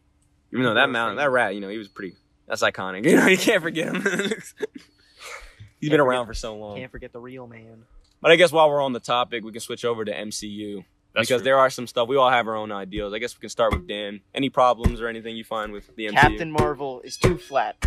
[0.53, 2.15] Even though that mouse, that rat, you know, he was pretty.
[2.47, 3.05] That's iconic.
[3.09, 4.01] You know, you can't forget him.
[5.79, 6.77] He's been Can't around forget- for so long.
[6.77, 7.83] Can't forget the real man.
[8.21, 11.27] But I guess while we're on the topic, we can switch over to MCU That's
[11.27, 11.45] because true.
[11.45, 12.07] there are some stuff.
[12.07, 13.13] We all have our own ideas.
[13.13, 14.21] I guess we can start with Dan.
[14.35, 16.11] Any problems or anything you find with the MCU?
[16.13, 17.77] Captain Marvel is too flat.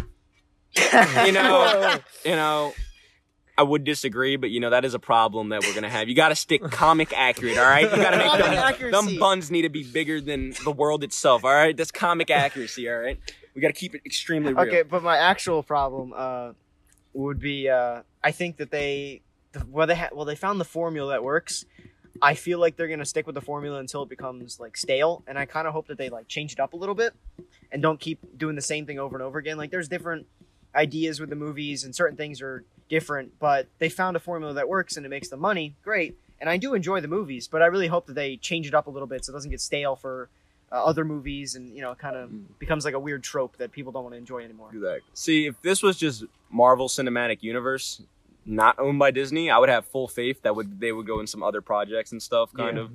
[0.77, 2.73] You know, you know,
[3.57, 6.09] I would disagree, but you know that is a problem that we're gonna have.
[6.09, 7.85] You got to stick comic accurate, all right?
[7.85, 8.91] You got to make them, accuracy.
[8.91, 11.77] them buns need to be bigger than the world itself, all right?
[11.77, 13.19] That's comic accuracy, all right?
[13.55, 14.67] We got to keep it extremely real.
[14.67, 16.53] Okay, but my actual problem uh,
[17.13, 20.65] would be uh, I think that they the, well they ha- well they found the
[20.65, 21.65] formula that works.
[22.23, 25.39] I feel like they're gonna stick with the formula until it becomes like stale, and
[25.39, 27.15] I kind of hope that they like change it up a little bit
[27.71, 29.57] and don't keep doing the same thing over and over again.
[29.57, 30.27] Like there's different
[30.75, 34.69] ideas with the movies, and certain things are different, but they found a formula that
[34.69, 35.75] works and it makes the money.
[35.85, 38.75] Great, and I do enjoy the movies, but I really hope that they change it
[38.75, 40.29] up a little bit so it doesn't get stale for
[40.73, 42.45] uh, other movies, and you know, kind of Mm.
[42.59, 44.71] becomes like a weird trope that people don't want to enjoy anymore.
[44.73, 45.03] Exactly.
[45.15, 48.03] See, if this was just Marvel Cinematic Universe,
[48.45, 51.27] not owned by Disney, I would have full faith that would they would go in
[51.27, 52.83] some other projects and stuff, kind Yeah.
[52.85, 52.91] of.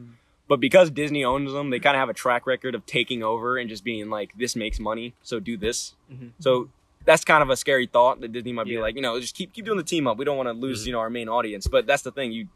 [0.49, 3.55] But because Disney owns them, they kind of have a track record of taking over
[3.57, 6.31] and just being like, "This makes money, so do this." Mhm.
[6.39, 6.69] So
[7.09, 8.81] that's kind of a scary thought that Disney might be Yeah.
[8.81, 10.17] like, you know, just keep keep doing the team up.
[10.19, 10.87] We don't want to lose, Mhm.
[10.87, 11.65] you know, our main audience.
[11.65, 12.47] But that's the thing, you.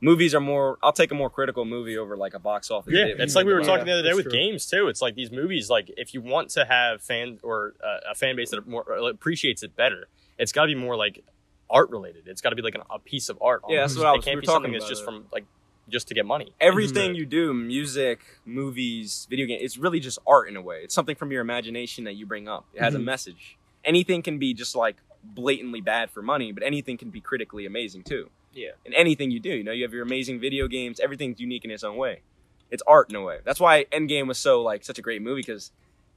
[0.00, 0.78] Movies are more.
[0.82, 2.92] I'll take a more critical movie over like a box office.
[2.94, 4.32] Yeah, it's like we were Yeah, talking the other day with true.
[4.32, 4.86] games too.
[4.88, 8.36] It's like these movies, like if you want to have fan or uh, a fan
[8.36, 10.06] base that more appreciates it better,
[10.38, 11.24] it's got to be more like
[11.70, 12.28] art related.
[12.28, 13.62] It's got to be like an, a piece of art.
[13.68, 15.04] Yeah, that's what I It was- can't we were be talking something that's just it.
[15.06, 15.46] from like
[15.88, 16.52] just to get money.
[16.60, 20.94] everything you do music movies video game it's really just art in a way it's
[20.94, 23.04] something from your imagination that you bring up it has a Mhm.
[23.04, 27.66] message anything can be just like blatantly bad for money but anything can be critically
[27.66, 28.30] amazing too.
[28.54, 28.70] Yeah.
[28.84, 31.70] and anything you do you know you have your amazing video games everything's unique in
[31.70, 32.22] its own way.
[32.70, 33.38] It's art in a way.
[33.44, 35.70] That's why endgame was so like such a great movie because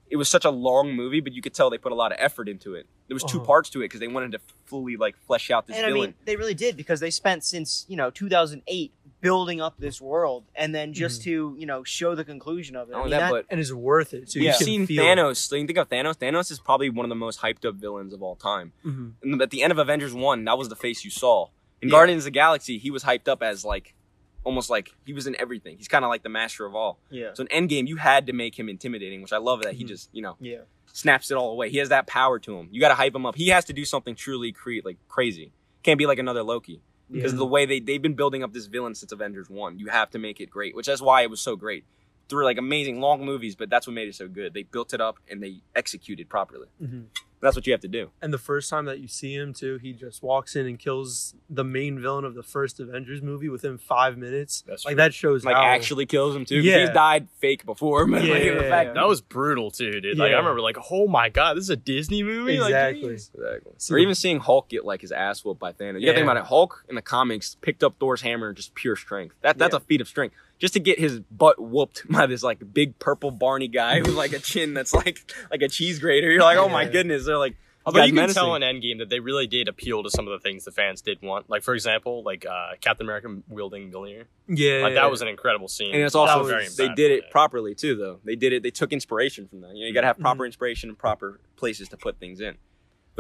[0.10, 2.18] it was such a long movie but you could tell they put a lot of
[2.20, 2.86] effort into it.
[3.08, 3.46] There was two Uh-huh.
[3.46, 6.14] parts to it because they wanted to fully like flesh out this and I mean,
[6.26, 8.92] they really did because they spent since you know 2008
[9.22, 12.96] building up this world and then just to you know show the conclusion of it.
[12.96, 14.30] I mean, that, that- but and it's worth it.
[14.32, 15.38] So we've you can seen feel Thanos.
[15.38, 16.16] So you think of Thanos.
[16.18, 18.74] Thanos is probably one of the most hyped up villains of all time.
[18.86, 19.14] Mhm.
[19.24, 21.48] And at the end of Avengers One, that was the face you saw.
[21.82, 21.94] In Yeah.
[21.94, 23.96] Guardians of the Galaxy, he was hyped up as like
[24.44, 25.78] almost like he was in everything.
[25.78, 27.00] He's kind of like the master of all.
[27.12, 29.84] yeah, So in Endgame, you had to make him intimidating, which I love that he
[29.84, 29.88] Mhm.
[29.88, 30.62] just you know yeah,
[30.94, 31.70] snaps it all away.
[31.70, 32.68] He has that power to him.
[32.72, 33.36] You got to hype him up.
[33.36, 35.52] He has to do something truly create like crazy.
[35.84, 37.40] Can't be like another Loki because Yeah.
[37.40, 39.80] the way they they've been building up this villain since Avengers One.
[39.80, 41.84] You have to make it great, which is why it was so great.
[42.30, 44.54] Through like amazing long movies, but that's what made it so good.
[44.54, 46.68] They built it up and they executed properly.
[46.82, 47.02] Mm-hmm.
[47.42, 48.12] That's what you have to do.
[48.22, 51.34] And the first time that you see him too, he just walks in and kills
[51.50, 54.64] the main villain of the first Avengers movie within five minutes.
[54.68, 54.98] That's like true.
[54.98, 56.58] that shows Like how actually kills him too.
[56.62, 56.82] Yeah.
[56.82, 58.06] He's died fake before.
[58.12, 58.54] But like, Yeah.
[58.56, 60.18] the fact That was brutal too, dude.
[60.20, 62.56] Like I remember, like, oh my god, this is a Disney movie.
[62.56, 63.10] Exactly.
[63.10, 63.34] jeez.
[63.34, 63.72] Exactly.
[63.78, 66.00] See or the- even seeing Hulk get like his ass whooped by Thanos.
[66.00, 66.44] You gotta think about it.
[66.46, 69.36] Hulk in the comics picked up Thor's hammer, and just pure strength.
[69.42, 69.78] That that's Yeah.
[69.78, 70.36] a feat of strength.
[70.62, 74.32] Just to get his butt whooped by this like big purple Barney guy with like
[74.32, 75.20] a chin that's like
[75.52, 76.32] like a cheese grater.
[76.32, 77.26] You're like, oh my goodness.
[77.26, 78.36] They're like, Although you can menacing.
[78.36, 81.02] tell in Endgame that they really did appeal to some of the things the fans
[81.02, 81.50] did want.
[81.50, 84.26] Like for example, like uh, Captain America wielding Mjolnir.
[84.48, 85.92] yeah, Like that was an incredible scene.
[85.96, 88.20] and it's also was- they did it properly too, though.
[88.24, 88.62] They did it.
[88.62, 89.76] They took inspiration from that.
[89.76, 90.48] You know, you gotta have proper Mhm.
[90.48, 92.58] inspiration and proper places to put things in.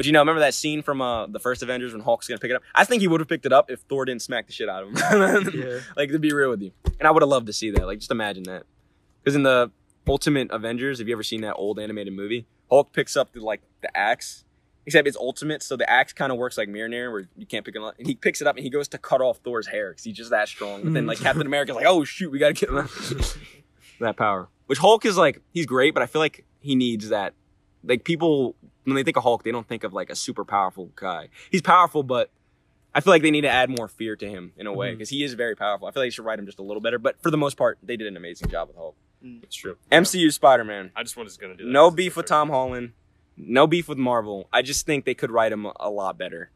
[0.01, 2.49] But you know, remember that scene from uh, the first Avengers when Hulk's gonna pick
[2.49, 2.63] it up?
[2.73, 4.81] I think he would have picked it up if Thor didn't smack the shit out
[4.81, 5.51] of him.
[5.63, 5.81] yeah.
[5.95, 7.85] like to be real with you, and I would have loved to see that.
[7.85, 8.63] Like just imagine that,
[9.23, 9.69] because in the
[10.07, 12.47] Ultimate Avengers, have you ever seen that old animated movie?
[12.71, 14.43] Hulk picks up the like the axe,
[14.87, 17.75] except it's ultimate, so the axe kind of works like Mjolnir, where you can't pick
[17.75, 17.93] it up.
[17.99, 20.17] And he picks it up and he goes to cut off Thor's hair because he's
[20.17, 20.81] just that strong.
[20.81, 23.37] But then like Captain America's like, oh shoot, we gotta get him that,
[23.99, 24.49] that power.
[24.65, 27.35] Which Hulk is like, he's great, but I feel like he needs that.
[27.83, 30.91] Like people when they think of Hulk, they don't think of like a super powerful
[30.95, 31.29] guy.
[31.51, 32.29] He's powerful, but
[32.93, 35.09] I feel like they need to add more fear to him in a way because
[35.09, 35.87] he is very powerful.
[35.87, 37.55] I feel like they should write him just a little better, but for the most
[37.57, 38.95] part, they did an amazing job with Hulk.
[39.43, 39.77] It's true.
[39.91, 41.69] MCU Spider Man, I just was gonna do that.
[41.71, 42.93] no beef with Tom Holland,
[43.37, 44.47] no beef with Marvel.
[44.51, 46.51] I just think they could write him a lot better.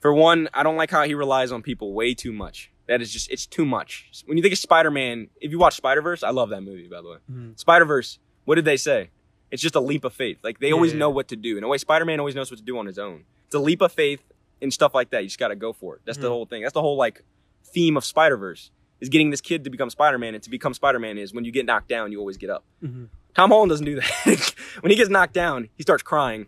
[0.00, 2.70] For one, I don't like how he relies on people way too much.
[2.86, 4.08] That is just it's too much.
[4.26, 6.88] When you think of Spider Man, if you watch Spider Verse, I love that movie
[6.88, 7.16] by the way.
[7.30, 7.58] Mhm.
[7.58, 9.10] Spider Verse, what did they say?
[9.50, 10.38] It's just a leap of faith.
[10.42, 10.98] Like they always Yeah.
[11.00, 11.58] know what to do.
[11.58, 13.24] In a way, Spider Man always knows what to do on his own.
[13.46, 14.22] It's a leap of faith
[14.62, 15.22] and stuff like that.
[15.22, 16.02] You just got to go for it.
[16.04, 16.30] That's the Mhm.
[16.30, 16.62] whole thing.
[16.62, 17.22] That's the whole like
[17.64, 20.34] theme of Spider Verse is getting this kid to become Spider Man.
[20.34, 22.64] And to become Spider Man is when you get knocked down, you always get up.
[22.84, 23.08] Mhm.
[23.34, 24.54] Tom Holland doesn't do that.
[24.80, 26.46] when he gets knocked down, he starts crying.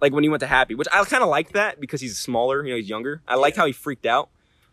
[0.00, 2.62] Like when he went to Happy, which I kind of like that because he's smaller,
[2.64, 3.22] you know, he's younger.
[3.26, 4.28] I liked how he freaked out,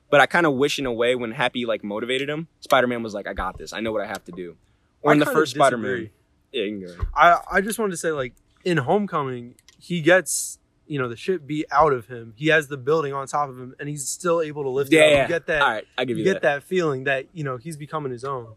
[0.09, 3.01] but I kind of wish in a way when Happy like motivated him, Spider Man
[3.01, 3.71] was like, "I got this.
[3.71, 4.57] I know what I have to do."
[5.01, 6.09] Or I in the first Spider Man.
[6.51, 7.05] Yeah, you can go.
[7.15, 8.33] I I just wanted to say like
[8.65, 12.33] in Homecoming, he gets you know the shit beat out of him.
[12.35, 15.01] He has the building on top of him, and he's still able to lift Yeah,
[15.01, 15.11] it up.
[15.13, 15.21] yeah.
[15.23, 15.61] You get that.
[15.61, 16.55] All right, I give you you, get that.
[16.59, 16.63] that.
[16.63, 18.53] feeling that you know he's becoming his own.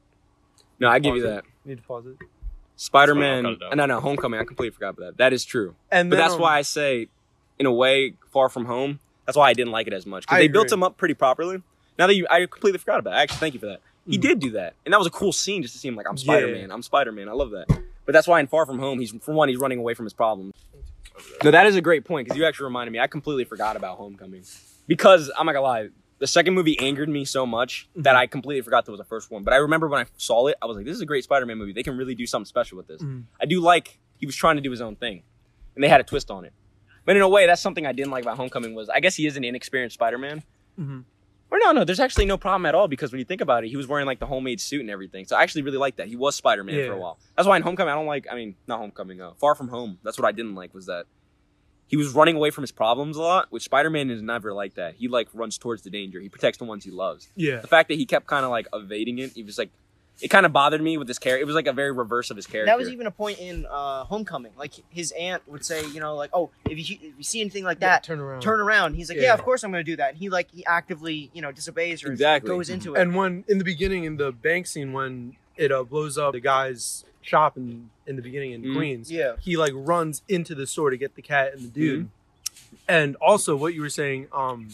[0.80, 1.30] No, I give Pause you it.
[1.30, 1.44] that.
[1.64, 2.16] need to pause it.
[2.76, 3.76] Spider Man, cut it down.
[3.76, 4.40] No, no, Homecoming.
[4.40, 5.16] I completely forgot about that.
[5.18, 5.76] That is true.
[5.92, 7.06] And But that's um, why I say,
[7.60, 8.98] in a way, Far From Home.
[9.26, 11.14] That's why I didn't like it as much because I they built him up pretty
[11.14, 11.62] properly.
[11.98, 13.14] Now that you, I completely forgot about.
[13.14, 13.18] it.
[13.18, 13.80] Actually, thank you for that.
[14.08, 14.22] He Mhm.
[14.22, 16.16] did do that, and that was a cool scene just to see him like I'm
[16.18, 16.70] Spider Man.
[16.72, 17.28] I'm Spider Man.
[17.28, 17.68] I love that.
[18.06, 20.12] But that's why in Far From Home, he's for one, he's running away from his
[20.12, 20.54] problems.
[21.42, 22.98] No, that is a great point because you actually reminded me.
[22.98, 24.44] I completely forgot about Homecoming
[24.86, 25.88] because I'm not gonna lie.
[26.18, 28.18] The second movie angered me so much that Mhm.
[28.18, 29.42] I completely forgot that was the first one.
[29.42, 31.58] But I remember when I saw it, I was like, "This is a great Spider-Man
[31.58, 31.72] movie.
[31.72, 33.24] They can really do something special with this." Mhm.
[33.40, 35.22] I do like he was trying to do his own thing,
[35.74, 36.52] and they had a twist on it.
[37.04, 39.26] But in a way, that's something I didn't like about Homecoming was I guess he
[39.26, 40.42] is an inexperienced Spider-Man.
[40.78, 41.04] Mhm.
[41.50, 43.68] Or no, no, there's actually no problem at all because when you think about it,
[43.68, 45.24] he was wearing like the homemade suit and everything.
[45.24, 46.08] So I actually really like that.
[46.08, 47.18] He was Spider-Man for a while.
[47.36, 48.26] That's why in Homecoming I don't like.
[48.30, 49.20] I mean, not Homecoming.
[49.20, 49.98] Uh, Far From Home.
[50.02, 51.04] That's what I didn't like was that
[51.86, 53.52] he was running away from his problems a lot.
[53.52, 54.94] Which Spider-Man is never like that.
[54.94, 56.20] He like runs towards the danger.
[56.20, 57.28] He protects the ones he loves.
[57.36, 57.60] Yeah.
[57.60, 59.70] The fact that he kept kind of like evading it, he was like,
[60.20, 61.42] it kind of bothered me with this character.
[61.42, 62.66] It was like a very reverse of his character.
[62.70, 64.52] That was even a point in uh, Homecoming.
[64.56, 67.64] Like his aunt would say, you know, like, oh, if you, if you see anything
[67.64, 68.40] like that, turn around.
[68.40, 68.94] turn around.
[68.94, 69.24] He's like, yeah.
[69.24, 69.34] Yeah.
[69.34, 70.10] of course I'm going to do that.
[70.10, 72.48] And he like he actively, you know, disobeys or Exactly.
[72.48, 73.00] goes into it.
[73.00, 76.40] And when in the beginning in the bank scene when it uh, blows up the
[76.40, 78.76] guy's shop in in the beginning in Mhm.
[78.76, 82.08] Queens, yeah, he like runs into the store to get the cat and the dude.
[82.88, 84.68] And also what you were saying, um,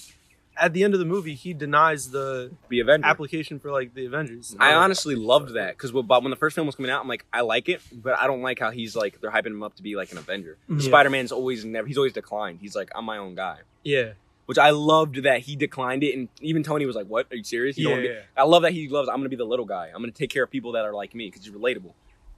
[0.61, 3.07] at the end of the movie, he denies the the Avenger.
[3.07, 4.55] application for like the Avengers.
[4.61, 7.25] I honestly loved that because when when the first film was coming out, I'm like,
[7.33, 9.83] I like it, but I don't like how he's like they're hyping him up to
[9.83, 10.59] be like an Avenger.
[10.69, 10.83] Mhm.
[10.83, 12.59] Spider Man's always never he's always declined.
[12.61, 14.11] He's like, I'm my own guy, yeah,
[14.47, 17.27] which I loved that he declined it, and even Tony was like, What?
[17.33, 17.79] Are you serious?
[17.79, 18.21] You yeah, don't wanna be-" yeah.
[18.37, 19.09] I love that he loves.
[19.09, 19.87] I'm gonna be the little guy.
[19.95, 21.93] I'm gonna take care of people that are like me because he's relatable.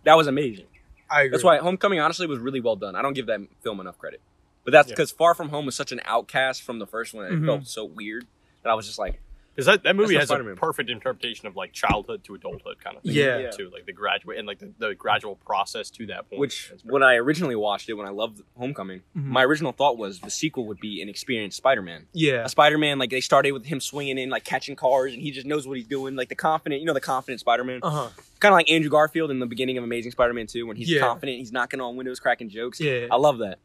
[0.04, 0.66] That was amazing.
[1.11, 1.30] I agree.
[1.32, 2.96] That's why Homecoming honestly was really well done.
[2.96, 4.20] I don't give that film enough credit,
[4.64, 4.94] but that's Yeah.
[4.94, 7.25] because Far From Home was such an outcast from the first one.
[7.25, 7.42] That.
[7.42, 8.27] It felt so weird
[8.62, 9.20] that I was just like,
[9.55, 10.55] Because that, that movie has Spider-Man.
[10.55, 13.12] a perfect interpretation of like childhood to adulthood kind of thing.
[13.12, 13.37] Yeah.
[13.37, 13.51] Yeah.
[13.51, 16.40] Too like the graduate and like the, the gradual process to that point.
[16.40, 19.25] Which when I originally watched it, when I loved Homecoming, Mhm.
[19.27, 22.07] my original thought was the sequel would be an experienced Spider-Man.
[22.14, 22.44] Yeah.
[22.46, 25.46] A Spider-Man like they started with him swinging in, like catching cars, and he just
[25.46, 26.16] knows what he's doing.
[26.16, 28.09] Like the confident, you know, the confident Spider-Man, Uh huh.
[28.40, 31.01] kind of like Andrew Garfield in the beginning of Amazing Spider-Man 2, when he's Yeah.
[31.01, 32.81] confident, he's knocking on windows, cracking jokes.
[32.81, 33.09] Yeah.
[33.11, 33.59] I love that.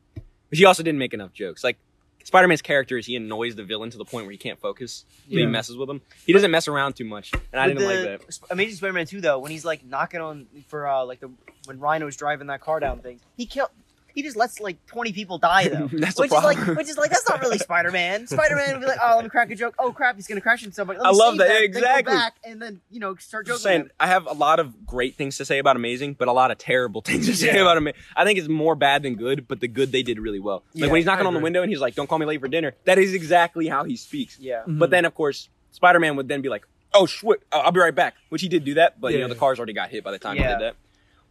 [0.50, 1.64] But he also didn't make enough jokes.
[1.64, 1.78] Like
[2.24, 5.06] Spider-Man's character is he annoys the villain to the point where he can't focus.
[5.30, 6.02] So he messes with him.
[6.26, 8.34] He doesn't mess around too much, and I With didn't the like that.
[8.34, 11.32] Sp- Amazing Spider-Man 2 though, when he's like knocking on for uh like the
[11.66, 13.70] when Rhino's driving that car down thing, he killed.
[14.18, 15.88] He just lets like 20 people die though.
[15.94, 18.26] That's the which is like, which is like, that's not really Spider-Man.
[18.36, 19.76] Spider-Man would be like, oh, let me crack a joke.
[19.78, 20.98] Oh crap, he's gonna crash into somebody.
[20.98, 21.48] Let I love save that.
[21.54, 22.14] them, Exactly.
[22.16, 23.54] Back and then you know start joking.
[23.54, 23.90] Just saying.
[24.00, 26.58] I have a lot of great things to say about Amazing, but a lot of
[26.58, 27.62] terrible things to say Yeah.
[27.62, 28.02] about Amazing.
[28.16, 30.64] I think it's more bad than good, but the good they did really well.
[30.74, 32.42] Like Yeah, when he's knocking on the window and he's like, "Don't call me late
[32.42, 34.40] for dinner." That is exactly how he speaks.
[34.40, 34.62] Yeah.
[34.62, 34.80] Mm-hmm.
[34.80, 37.94] But then, of course, Spider-Man would then be like, "Oh, shit, uh, I'll be right
[37.94, 40.10] back," which he did do that, but you know the cars already got hit by
[40.12, 40.76] the time he did that.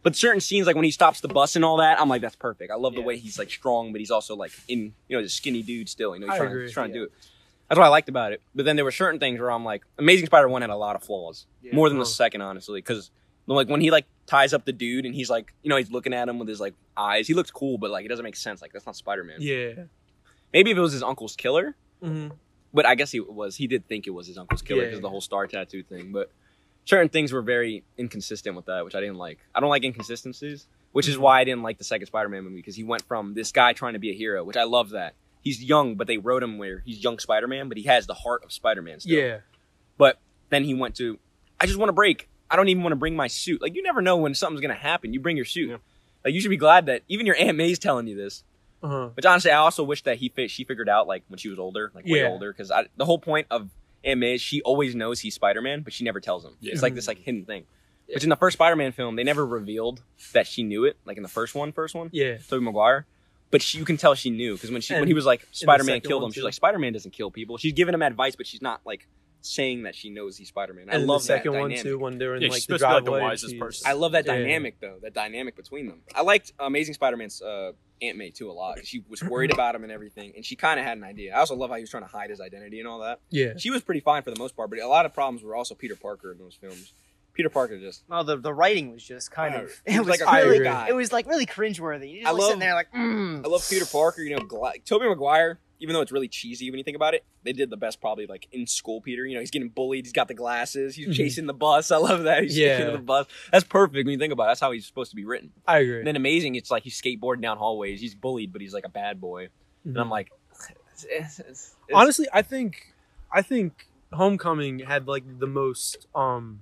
[0.07, 2.37] But certain scenes, like when he stops the bus and all that, I'm like, that's
[2.37, 2.71] perfect.
[2.71, 5.27] I love the way he's like strong, but he's also like in, you know, a
[5.27, 6.15] skinny dude still.
[6.15, 6.63] You know, he's I trying, agree.
[6.63, 7.11] he's trying to do it.
[7.67, 8.41] That's what I liked about it.
[8.55, 11.03] But then there were certain things where I'm like, Amazing Spider-Man had a lot of
[11.03, 11.75] flaws, Yeah.
[11.75, 13.11] more than the second, honestly, because
[13.47, 16.13] like when he like ties up the dude and he's like, you know, he's looking
[16.13, 17.27] at him with his like eyes.
[17.27, 18.61] He looks cool, but like it doesn't make sense.
[18.61, 19.39] Like that's not Spider-Man.
[19.41, 19.73] Yeah.
[20.53, 22.29] Maybe if it was his uncle's killer, hmm
[22.73, 23.55] but I guess he was.
[23.57, 24.87] He did think it was his uncle's killer Yeah.
[24.89, 26.11] because the whole star tattoo thing.
[26.13, 26.31] But
[26.87, 29.39] certain things were very inconsistent with that, which I didn't like.
[29.53, 32.75] I don't like inconsistencies, which is why I didn't like the second Spider-Man movie because
[32.77, 35.13] he went from this guy trying to be a hero, which I love that.
[35.41, 38.43] He's young, but they wrote him where he's young Spider-Man, but he has the heart
[38.43, 39.01] of Spider-Man.
[39.01, 39.19] Still.
[39.19, 39.37] Yeah.
[39.97, 40.19] But
[40.49, 41.19] then he went to,
[41.59, 42.29] I just want to break.
[42.49, 43.61] I don't even want to bring my suit.
[43.61, 45.13] Like you never know when something's gonna happen.
[45.13, 45.69] You bring your suit.
[45.69, 45.77] Yeah.
[46.23, 48.43] Like you should be glad that even your Aunt May's telling you this.
[48.81, 49.09] Uh huh.
[49.13, 51.91] Which honestly, I also wish that he she figured out like when she was older,
[51.93, 52.29] like way Yeah.
[52.29, 53.69] older, because the whole point of
[54.03, 56.53] Aunt May is she always knows he's Spider Man, but she never tells him.
[56.59, 56.73] Yeah.
[56.73, 57.65] It's like this like hidden thing.
[58.13, 60.01] Which in the first Spider Man film, they never revealed
[60.33, 62.37] that she knew it, like in the first one, first one, Yeah.
[62.37, 63.05] Tobey Maguire.
[63.49, 65.83] But she, you can tell she knew because when she when he was like Spider
[65.83, 67.57] Man killed one, him, she's like Spider Man doesn't kill people.
[67.57, 69.07] She's giving him advice, but she's not like
[69.47, 70.89] saying that she knows he's Spider Man.
[70.89, 71.83] I And love the second that one dynamic.
[71.91, 73.59] too, when they're in Yeah, like she's the supposed to be, like, the wisest she's-
[73.59, 73.89] person.
[73.89, 74.33] I love that Yeah.
[74.37, 76.01] dynamic though, that dynamic between them.
[76.13, 78.85] I liked Amazing Spider-Man's uh, Aunt May too a lot.
[78.85, 81.33] She was worried about him and everything, and she kind of had an idea.
[81.35, 83.19] I also love how he was trying to hide his identity and all that.
[83.31, 83.53] Yeah.
[83.57, 85.73] She was pretty fine for the most part, but a lot of problems were also
[85.73, 86.93] Peter Parker in those films.
[87.33, 90.07] Peter Parker just No, the the writing was just kind Yeah, of it was was
[90.07, 90.65] like a I really agree.
[90.67, 90.87] guy.
[90.89, 92.09] it was like really cringeworthy.
[92.11, 93.45] You just I love- sitting there like mm.
[93.45, 94.21] I love Peter Parker.
[94.23, 95.59] You know, Gla- Tobey Maguire.
[95.79, 98.25] Even though it's really cheesy when you think about it, they did the best probably
[98.25, 98.99] like in school.
[99.01, 100.05] Peter, you know, he's getting bullied.
[100.05, 100.95] He's got the glasses.
[100.95, 101.13] He's Mhm.
[101.13, 101.91] chasing the bus.
[101.91, 102.43] I love that.
[102.43, 102.77] He's Yeah.
[102.79, 103.27] chasing the bus.
[103.51, 104.47] That's perfect when you think about it.
[104.47, 105.51] That's how he's supposed to be written.
[105.67, 105.97] I agree.
[105.99, 108.01] And then amazing, it's like he's skateboarding down hallways.
[108.01, 109.49] He's bullied, but he's like a bad boy.
[109.85, 110.11] And I'm Mhm.
[110.11, 110.31] like,
[110.93, 112.93] it's, it's, it's, honestly, I think,
[113.31, 116.61] I think Homecoming had like the most um.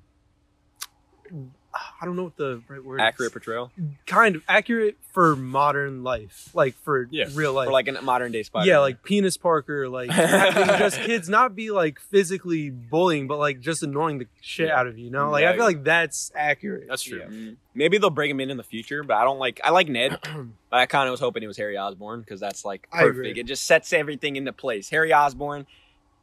[2.02, 2.98] I don't know what the right word.
[3.00, 3.04] is.
[3.04, 3.72] accurate portrayal
[4.06, 7.26] Kind of accurate for modern life, like for Yeah.
[7.34, 7.68] real life.
[7.68, 8.68] for like a modern day Spider.
[8.68, 13.84] yeah, like penis Parker, like just kids not be like physically bullying, but like just
[13.84, 14.80] annoying the shit Yeah.
[14.80, 15.06] out of you.
[15.06, 16.88] You know, like I feel like that's accurate.
[16.88, 17.56] That's true.
[17.74, 19.60] Maybe they'll bring him in in the future, but I don't like.
[19.64, 20.18] I like Ned,
[20.70, 23.28] but I kind of was hoping it was Harry Osborn because that's like I agree.
[23.30, 23.38] perfect.
[23.40, 24.90] It just sets everything into place.
[24.90, 25.68] Harry Osborn.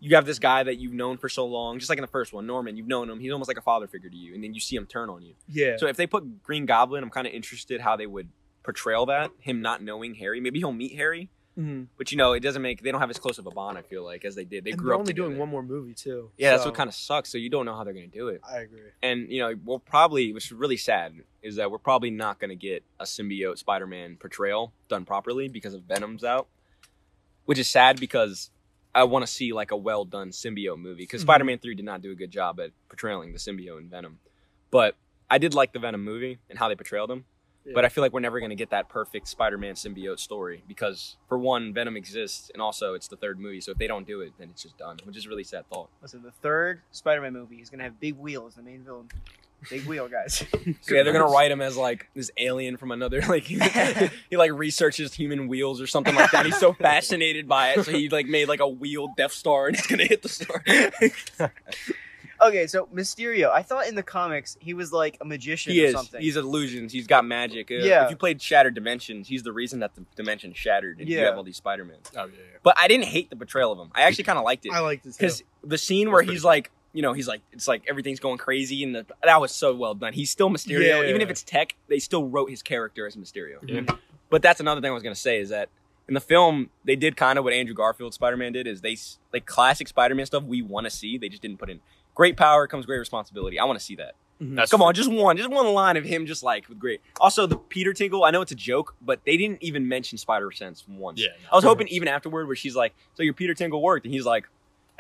[0.05, 2.33] You have this guy that you've known for so long, just like in the first
[2.33, 2.77] one, Norman.
[2.77, 4.75] You've known him; he's almost like a father figure to you, and then you see
[4.75, 5.35] him turn on you.
[5.49, 8.29] Yeah, So if they put Green Goblin, I'm kind of interested how they would
[8.65, 9.31] portray that.
[9.39, 11.87] Him not knowing Harry, maybe he'll meet Harry, Mhm.
[11.97, 12.83] but you know, it doesn't make.
[12.83, 13.79] They don't have as close of a bond.
[13.79, 14.65] I feel like as they did.
[14.65, 16.31] They and grew they're up only doing one more movie too.
[16.37, 17.31] Yeah, that's what kind of sucks.
[17.31, 18.41] So you don't know how they're gonna do it.
[18.49, 18.81] I agree.
[19.03, 22.51] and you know we'll probably which is really sad is that we're probably not going
[22.51, 26.47] to get a symbiote spider-man portrayal done properly because of venom's out
[27.47, 28.51] which is sad because
[28.95, 31.25] i want to see like a well done symbiote movie because Mhm.
[31.27, 34.19] spider-man 3 did not do a good job at portraying the symbiote in venom
[34.71, 34.97] but
[35.31, 37.25] i did like the venom movie and how they portrayed him
[37.65, 37.73] Yeah.
[37.75, 41.17] but i feel like we're never going to get that perfect spider-man symbiote story because
[41.29, 44.21] for one venom exists and also it's the third movie so if they don't do
[44.21, 47.33] it then it's just done which is a really sad thought Listen, the third Spider-Man
[47.33, 49.09] movie is gonna have Big Wheel as the main villain.
[49.71, 50.45] Big Wheel, guys.
[50.83, 54.53] So yeah, they're gonna write him as like this alien from another like he like
[54.53, 56.45] researches human wheels or something like that.
[56.47, 59.77] He's so fascinated by it, so he like made like a wheel Death Star and
[59.77, 60.63] he's gonna hit the star.
[62.41, 63.51] okay, so Mysterio.
[63.51, 65.93] I thought in the comics he was like a magician he or is.
[65.95, 66.21] something.
[66.21, 66.93] He's illusions.
[66.93, 67.71] He's got magic.
[67.71, 68.05] Uh, Yeah.
[68.05, 71.27] If you played Shattered Dimensions, he's the reason that the dimension shattered and you Yeah.
[71.27, 71.99] have all these Spider Men.
[72.17, 72.59] Oh yeah, yeah.
[72.63, 73.91] But I didn't hate the portrayal of him.
[73.95, 76.43] I actually kind of liked it I like this because the scene where pretty he's
[76.43, 76.49] cool.
[76.51, 76.71] like.
[76.93, 79.95] You know, he's like, it's like everything's going crazy, and the, that was so well
[79.95, 80.13] done.
[80.13, 81.09] He's still Mysterio, Yeah.
[81.09, 81.75] even if it's tech.
[81.89, 83.57] They still wrote his character as Mysterio.
[83.67, 83.81] Yeah.
[83.81, 83.97] Mm-hmm.
[84.31, 85.69] But that's another thing I was gonna say is that
[86.09, 88.97] in the film they did kind of what Andrew Garfield Spider-Man did is they
[89.33, 91.17] like classic Spider-Man stuff we want to see.
[91.19, 91.81] They just didn't put in
[92.15, 93.59] great power comes great responsibility.
[93.59, 94.15] I want to see that.
[94.41, 94.57] Mm-hmm.
[94.57, 94.89] That's Come true.
[94.89, 97.01] on, just one, just one line of him just like with great.
[97.21, 98.25] Also, the Peter Tingle.
[98.25, 101.21] I know it's a joke, but they didn't even mention Spider Sense once.
[101.21, 104.13] Yeah, I was hoping even afterward, where she's like, "So your Peter Tingle worked," and
[104.13, 104.49] he's like,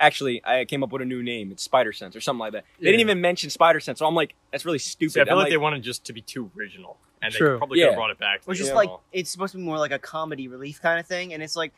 [0.02, 1.50] "Actually, I came up with a new name.
[1.52, 4.14] It's Spider Sense or something like that." They didn't even mention Spider Sense, so I'm
[4.14, 6.50] like, "That's really stupid." See, I feel I'm like, they wanted just to be too
[6.58, 7.52] original, and True.
[7.52, 7.84] they probably Yeah.
[7.86, 8.42] could have brought it back.
[8.42, 9.02] to Which the is like original.
[9.12, 11.72] it's supposed to be more like a comedy relief kind of thing, and it's like,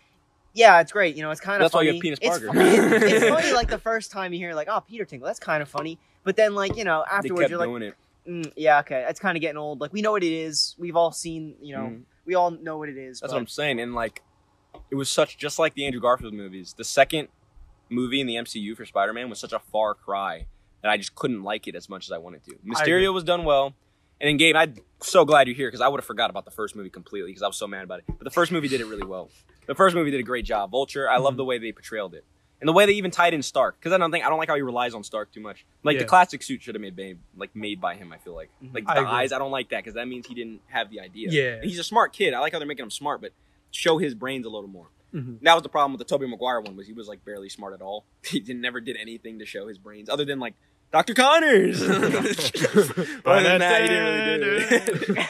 [0.55, 1.15] yeah, it's great.
[1.17, 1.89] You know, it's kind of That's why funny.
[1.89, 2.47] you have Penis it's, Parker.
[2.47, 2.71] funny.
[2.71, 5.63] It's, it's funny like the first time you hear like, oh, Peter Tinkle, that's kind
[5.63, 5.99] of funny.
[6.25, 7.95] But then like you know they afterwards kept you're like, doing it.
[8.27, 9.81] mm, yeah, okay, it's kind of getting old.
[9.81, 10.75] Like we know what it is.
[10.79, 11.57] We've all seen.
[11.61, 12.03] You know, Mhm.
[12.25, 13.21] we all know what it is.
[13.21, 13.81] That's but- what I'm saying.
[13.81, 14.23] And like,
[14.91, 16.73] it was such just like the Andrew Garfield movies.
[16.79, 17.29] The second
[17.95, 20.47] movie in the MCU for Spider-Man was such a far cry
[20.83, 22.57] that I just couldn't like it as much as I wanted to.
[22.67, 23.75] Mysterio was done well.
[24.21, 26.51] And then Gabe, I'm so glad you're here because I would have forgot about the
[26.51, 28.05] first movie completely because I was so mad about it.
[28.07, 29.29] But the first movie did it really well.
[29.67, 30.71] The first movie did a great job.
[30.71, 31.39] Vulture, I love Mhm.
[31.39, 32.25] the way they portrayed it.
[32.61, 34.49] And the way they even tied in Stark, because I don't think I don't like
[34.49, 35.67] how he relies on Stark too much.
[35.83, 38.13] Like the classic suit should have been made like made by him.
[38.13, 38.73] I feel like Mhm.
[38.75, 39.11] like I the agree.
[39.13, 39.33] eyes.
[39.33, 41.29] I don't like that because that means he didn't have the idea.
[41.31, 41.55] Yeah.
[41.57, 42.33] And he's a smart kid.
[42.33, 43.33] I like how they're making him smart, but
[43.71, 44.87] show his brains a little more.
[45.15, 45.41] Mhm.
[45.43, 47.73] That was the problem with the Tobey Maguire one was he was like barely smart
[47.75, 48.05] at all.
[48.25, 50.55] He did, never did anything to show his brains other than like
[50.93, 51.15] Dr.
[51.15, 51.81] Connors.
[51.83, 55.29] other than that, he didn't really do it.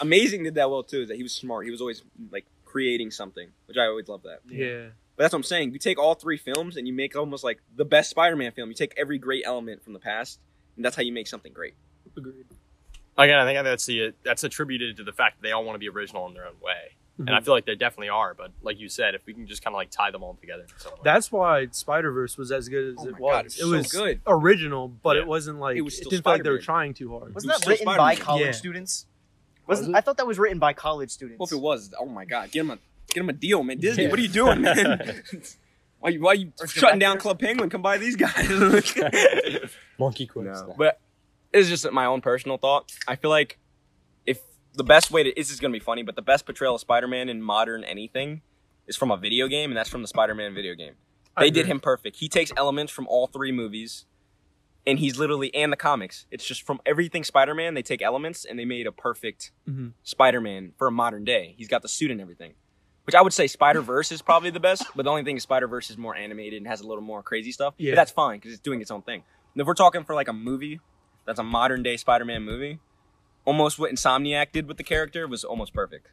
[0.00, 1.02] Amazing did that well too.
[1.02, 1.64] Is that he was smart.
[1.64, 4.40] He was always like creating something, which I always love that.
[4.48, 4.88] yeah.
[5.14, 5.72] But that's what I'm saying.
[5.72, 8.70] You take all three films and you make almost like the best Spider-Man film.
[8.70, 10.40] You take every great element from the past,
[10.74, 11.74] and that's how you make something great.
[12.16, 12.46] Agreed.
[13.18, 15.78] Again, I think that's the that's attributed to the fact that they all want to
[15.78, 16.96] be original in their own way,
[17.26, 17.44] and I Mhm.
[17.44, 18.34] feel like they definitely are.
[18.34, 20.62] But like you said, if we can just kind of like tie them all together,
[20.64, 20.90] in.
[21.04, 23.32] That's why Spider Verse was as good as Oh it was.
[23.32, 24.20] God, it's it so was good.
[24.26, 25.22] original, but Yeah.
[25.22, 27.30] it wasn't like It it, was still didn't feel like they were trying too hard.
[27.30, 28.24] It Wasn't was that still written by Spider-Man.
[28.24, 28.52] college Yeah.
[28.52, 29.06] students?
[29.66, 29.98] Was Wasn't it?
[29.98, 31.38] I thought that was written by college students?
[31.38, 33.78] Well, if it was, oh my god, get him a get him a deal, man.
[33.78, 34.10] Disney, Yeah.
[34.10, 35.22] what are you doing, man?
[36.00, 37.18] why you why you Or shutting down.
[37.18, 37.70] Club Penguin?
[37.70, 38.34] Come by these guys.
[39.98, 40.46] monkey quiz.
[40.46, 40.98] no, but
[41.52, 42.90] it's just my own personal thought.
[43.06, 43.61] I feel like if
[44.74, 47.28] the best way to this is gonna be funny, but the best portrayal of Spider-Man
[47.28, 48.42] in modern anything
[48.86, 50.94] is from a video game, and that's from the Spider-Man video game.
[51.38, 52.16] They did him perfect.
[52.16, 54.04] He takes elements from all three movies,
[54.86, 56.26] and he's literally and the comics.
[56.30, 57.74] It's just from everything Spider-Man.
[57.74, 59.92] They take elements and they made a perfect Mhm.
[60.02, 61.54] Spider-Man for a modern day.
[61.56, 62.54] He's got the suit and everything.
[63.04, 65.90] Which I would say Spider-Verse is probably the best, but the only thing is Spider-Verse
[65.90, 67.74] is more animated and has a little more crazy stuff.
[67.78, 67.92] Yeah.
[67.92, 69.24] But that's fine because it's doing its own thing.
[69.54, 70.80] And if we're talking for like a movie
[71.24, 72.78] that's a modern day Spider-Man movie,
[73.44, 76.08] almost what Insomniac did with the character was almost perfect.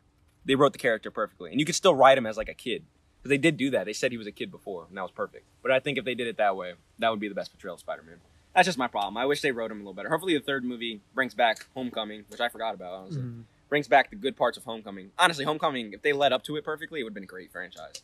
[0.45, 1.51] They wrote the character perfectly.
[1.51, 2.83] And you could still write him as like a kid.
[3.21, 3.85] Because they did do that.
[3.85, 5.43] They said he was a kid before, and that was perfect.
[5.61, 7.73] But I think if they did it that way, that would be the best portrayal
[7.73, 8.15] of Spider-Man.
[8.55, 9.17] That's just my problem.
[9.17, 10.09] I wish they wrote him a little better.
[10.09, 12.93] Hopefully, the third movie brings back Homecoming, which I forgot about.
[12.93, 13.43] Honestly, Mhm.
[13.67, 15.11] brings back the good parts of Homecoming.
[15.19, 17.51] Honestly, Homecoming, if they led up to it perfectly, it would have been a great
[17.51, 18.01] franchise.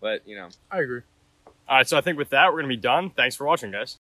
[0.00, 1.02] But you know, I agree.
[1.68, 3.10] All right, so I think with that we're gonna be done.
[3.10, 3.94] Thanks for watching, guys.